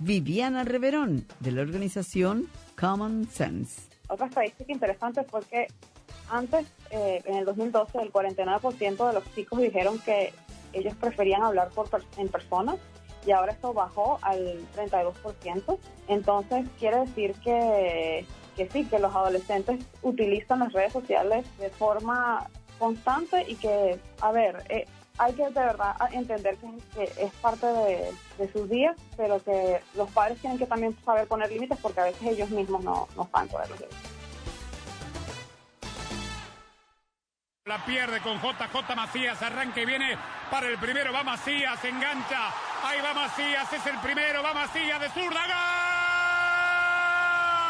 [0.00, 2.48] Viviana Reverón, de la organización
[2.78, 3.82] Common Sense.
[4.08, 5.68] Otra estadística interesante fue que
[6.30, 10.32] antes, eh, en el 2012, el 49% de los chicos dijeron que
[10.72, 12.76] ellos preferían hablar por en persona
[13.26, 15.78] y ahora esto bajó al 32%.
[16.08, 18.24] Entonces quiere decir que,
[18.56, 22.48] que sí, que los adolescentes utilizan las redes sociales de forma
[22.78, 24.86] constante y que, a ver, eh,
[25.20, 26.56] hay que de verdad entender
[26.94, 31.28] que, es parte de, de sus días, pero que los padres tienen que también saber
[31.28, 33.68] poner límites porque a veces ellos mismos no, no saben poner.
[37.66, 40.16] La pierde con JJ Macías, arranque viene
[40.50, 42.48] para el primero, va Macías, engancha,
[42.82, 45.44] ahí va Macías, es el primero, va Macías de zurda,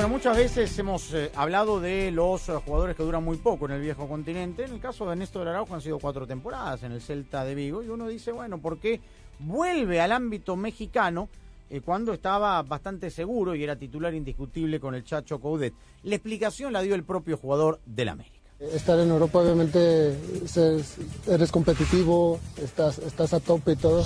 [0.00, 3.72] Bueno, muchas veces hemos eh, hablado de los eh, jugadores que duran muy poco en
[3.72, 4.64] el viejo continente.
[4.64, 7.82] En el caso de Néstor Araujo han sido cuatro temporadas en el Celta de Vigo
[7.82, 9.02] y uno dice, bueno, ¿por qué
[9.40, 11.28] vuelve al ámbito mexicano
[11.68, 15.74] eh, cuando estaba bastante seguro y era titular indiscutible con el Chacho Coudet?
[16.04, 18.38] La explicación la dio el propio jugador del América.
[18.58, 20.12] Estar en Europa obviamente
[20.46, 20.96] es-
[21.28, 24.02] eres competitivo, estás, estás a tope y todo.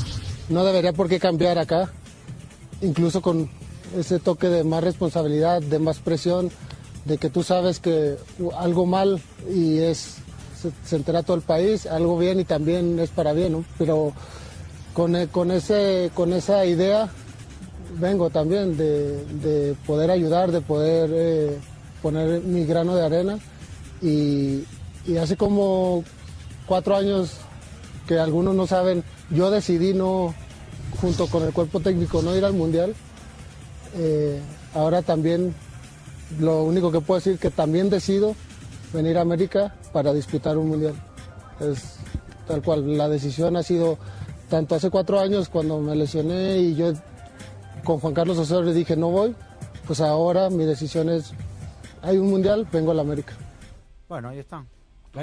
[0.48, 1.88] No debería por qué cambiar acá,
[2.80, 3.48] incluso con
[3.96, 6.50] ese toque de más responsabilidad, de más presión,
[7.04, 8.16] de que tú sabes que
[8.58, 9.20] algo mal
[9.52, 10.16] y es
[10.84, 13.64] se, entera todo el país, algo bien y también es para bien, ¿no?
[13.78, 14.12] Pero
[14.94, 17.08] con, e- con, ese, con esa idea
[17.98, 21.58] vengo también de, de poder ayudar, de poder eh,
[22.02, 23.38] poner mi grano de arena
[24.00, 24.64] y,
[25.06, 26.04] y hace como
[26.66, 27.32] cuatro años
[28.08, 30.34] que algunos no saben, yo decidí no,
[31.00, 32.94] junto con el cuerpo técnico, no ir al mundial.
[33.96, 34.40] Eh,
[34.74, 35.54] ahora también
[36.38, 38.34] lo único que puedo decir que también decido
[38.92, 40.94] venir a América para disputar un mundial.
[41.60, 41.96] Es
[42.46, 43.98] tal cual, la decisión ha sido
[44.48, 46.92] tanto hace cuatro años cuando me lesioné y yo
[47.84, 49.34] con Juan Carlos Osorio dije no voy,
[49.86, 51.32] pues ahora mi decisión es,
[52.02, 53.34] hay un mundial, vengo a la América.
[54.08, 54.64] Bueno, ahí está.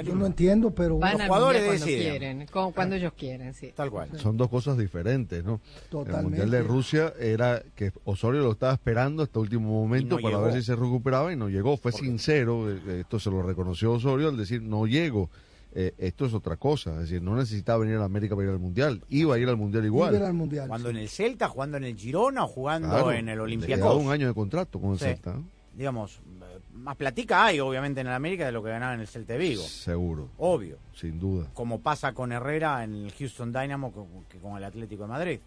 [0.04, 2.10] Yo no entiendo, pero Van Los jugadores cuando deciden.
[2.10, 3.72] quieren, con- cuando ellos quieren, sí.
[3.74, 4.08] Tal cual.
[4.18, 5.60] Son dos cosas diferentes, ¿no?
[5.92, 6.22] El.
[6.22, 10.46] Mundial de Rusia era que Osorio lo estaba esperando hasta último momento no para llegó.
[10.46, 11.76] ver si se recuperaba y no llegó.
[11.76, 15.28] Fue sincero, eh, esto se lo reconoció Osorio al decir no llego.
[15.74, 18.52] Eh, esto es otra cosa, es decir, no necesitaba venir a la América para ir
[18.52, 20.14] al Mundial, iba a ir al Mundial igual.
[20.14, 20.66] Iba al mundial.
[20.66, 23.96] Jugando en el Celta, jugando en el Girona o jugando Claro, en el Olympiacos.
[23.96, 25.04] un año de contrato con el Sí.
[25.06, 25.44] Celta, ¿no?
[25.74, 26.41] Digamos, eh,
[26.72, 29.62] más platica hay obviamente en el América de lo que ganaba en el Celta Vigo.
[29.62, 30.78] Seguro, Obvio.
[30.94, 31.48] sin duda.
[31.54, 35.40] Como pasa con Herrera en el Houston Dynamo que con el Atlético de Madrid.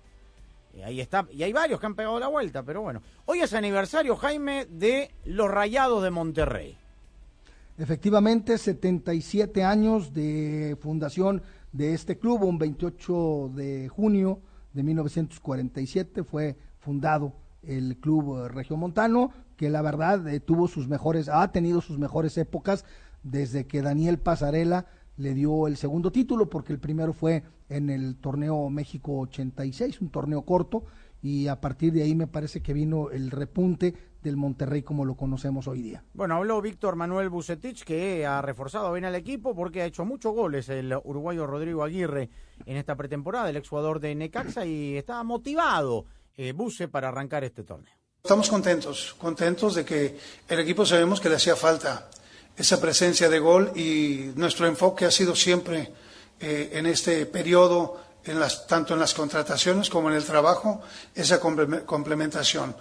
[0.75, 3.01] Y ahí está, y hay varios que han pegado la vuelta, pero bueno.
[3.25, 6.77] Hoy es aniversario, Jaime, de los Rayados de Monterrey.
[7.77, 14.39] Efectivamente, 77 años de fundación de este club, un 28 de junio
[14.73, 21.29] de 1947 fue fundado el club eh, regiomontano, que la verdad eh, tuvo sus mejores,
[21.29, 22.85] ha tenido sus mejores épocas
[23.23, 24.85] desde que Daniel Pasarela
[25.17, 30.09] le dio el segundo título, porque el primero fue en el torneo México 86, un
[30.09, 30.83] torneo corto,
[31.21, 35.15] y a partir de ahí me parece que vino el repunte del Monterrey como lo
[35.15, 36.03] conocemos hoy día.
[36.13, 40.33] Bueno, habló Víctor Manuel Bucetich, que ha reforzado bien al equipo porque ha hecho muchos
[40.33, 42.29] goles el uruguayo Rodrigo Aguirre
[42.65, 47.63] en esta pretemporada, el exjugador de Necaxa, y está motivado eh, Buce para arrancar este
[47.63, 47.93] torneo.
[48.25, 50.17] Estamos contentos, contentos de que
[50.49, 52.09] el equipo sabemos que le hacía falta
[52.57, 55.93] esa presencia de gol y nuestro enfoque ha sido siempre
[56.39, 60.81] eh, en este periodo, en las, tanto en las contrataciones como en el trabajo,
[61.13, 62.75] esa complementación.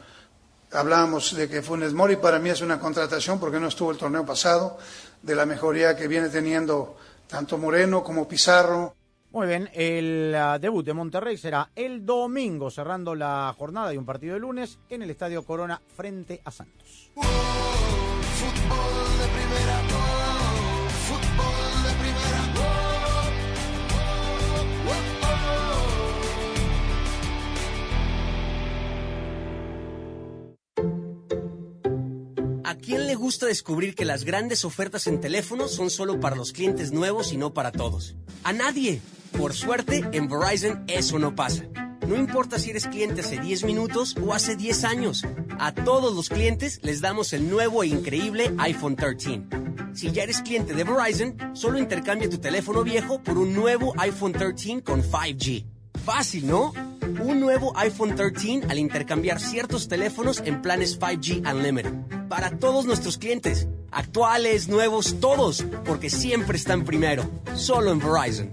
[0.73, 4.25] Hablábamos de que Funes Mori para mí es una contratación porque no estuvo el torneo
[4.25, 4.79] pasado,
[5.21, 6.97] de la mejoría que viene teniendo
[7.29, 8.95] tanto Moreno como Pizarro.
[9.35, 14.07] Muy bien, el uh, debut de Monterrey será el domingo, cerrando la jornada y un
[14.07, 17.11] partido de lunes en el Estadio Corona frente a Santos.
[32.85, 36.93] Quién le gusta descubrir que las grandes ofertas en teléfono son solo para los clientes
[36.93, 38.15] nuevos y no para todos?
[38.43, 39.01] A nadie.
[39.39, 41.65] Por suerte, en Verizon eso no pasa.
[42.07, 45.25] No importa si eres cliente hace 10 minutos o hace 10 años.
[45.59, 49.43] A todos los clientes les damos el nuevo e increíble iPhone 13.
[49.95, 54.33] Si ya eres cliente de Verizon, solo intercambia tu teléfono viejo por un nuevo iPhone
[54.33, 55.74] 13 con 5G.
[56.05, 56.75] Fácil, ¿no?
[57.23, 61.95] Un nuevo iPhone 13 al intercambiar ciertos teléfonos en planes 5G Unlimited.
[62.29, 67.25] Para todos nuestros clientes, actuales, nuevos, todos, porque siempre están primero.
[67.55, 68.51] Solo en Verizon.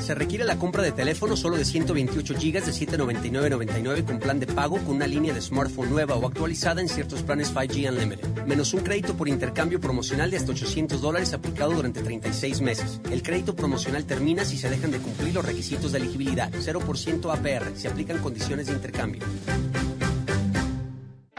[0.00, 4.46] Se requiere la compra de teléfono solo de 128 GB de 799.99 con plan de
[4.46, 8.46] pago con una línea de smartphone nueva o actualizada en ciertos planes 5G Unlimited.
[8.46, 13.00] Menos un crédito por intercambio promocional de hasta 800 dólares aplicado durante 36 meses.
[13.10, 16.50] El crédito promocional termina si se dejan de cumplir los requisitos de elegibilidad.
[16.50, 17.76] 0% APR.
[17.76, 19.22] Se aplican condiciones de intercambio.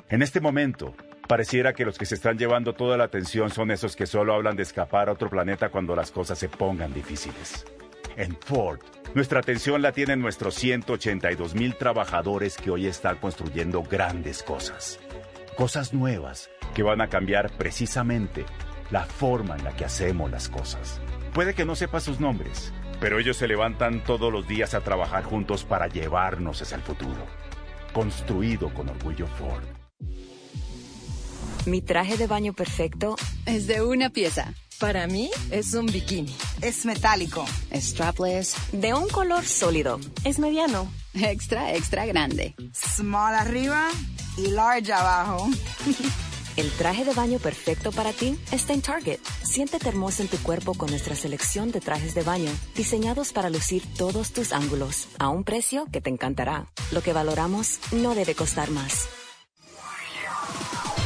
[0.07, 0.93] En este momento,
[1.27, 4.55] pareciera que los que se están llevando toda la atención son esos que solo hablan
[4.55, 7.65] de escapar a otro planeta cuando las cosas se pongan difíciles.
[8.21, 8.77] En Ford,
[9.15, 14.99] nuestra atención la tienen nuestros 182 mil trabajadores que hoy están construyendo grandes cosas.
[15.57, 18.45] Cosas nuevas que van a cambiar precisamente
[18.91, 21.01] la forma en la que hacemos las cosas.
[21.33, 25.23] Puede que no sepa sus nombres, pero ellos se levantan todos los días a trabajar
[25.23, 27.25] juntos para llevarnos hacia el futuro.
[27.91, 29.63] Construido con orgullo Ford.
[31.65, 33.15] Mi traje de baño perfecto
[33.47, 34.53] es de una pieza.
[34.81, 36.35] Para mí es un bikini.
[36.59, 37.45] Es metálico.
[37.71, 38.55] Strapless.
[38.71, 39.99] De un color sólido.
[40.23, 40.91] Es mediano.
[41.13, 42.55] Extra, extra grande.
[42.73, 43.89] Small arriba
[44.37, 45.47] y large abajo.
[46.57, 49.19] El traje de baño perfecto para ti está en Target.
[49.43, 53.83] Siéntete hermoso en tu cuerpo con nuestra selección de trajes de baño, diseñados para lucir
[53.99, 56.65] todos tus ángulos, a un precio que te encantará.
[56.91, 59.07] Lo que valoramos no debe costar más.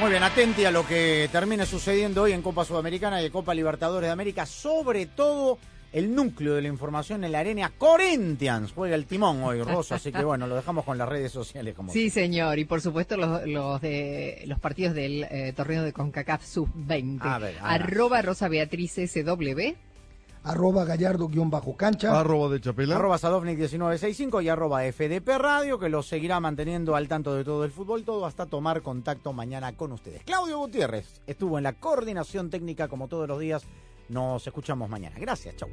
[0.00, 4.08] Muy bien, atenti a lo que termine sucediendo hoy en Copa Sudamericana y Copa Libertadores
[4.08, 5.58] de América, sobre todo
[5.92, 8.72] el núcleo de la información en la arena Corinthians.
[8.72, 11.92] Juega el timón hoy, Rosa, así que bueno, lo dejamos con las redes sociales como
[11.92, 16.46] Sí, señor, y por supuesto los, los de los partidos del eh, torneo de CONCACAF
[16.46, 17.18] Sub-20.
[17.20, 17.82] A ver, a ver.
[17.82, 19.74] Arroba Rosa Beatriz SW.
[20.42, 22.18] Arroba gallardo-cancha.
[22.18, 22.96] Arroba de Chapela.
[22.96, 27.70] Arroba Sadovnik1965 y arroba FDP Radio, que los seguirá manteniendo al tanto de todo el
[27.70, 30.22] fútbol, todo hasta tomar contacto mañana con ustedes.
[30.24, 33.64] Claudio Gutiérrez estuvo en la coordinación técnica como todos los días.
[34.08, 35.16] Nos escuchamos mañana.
[35.18, 35.68] Gracias, chau.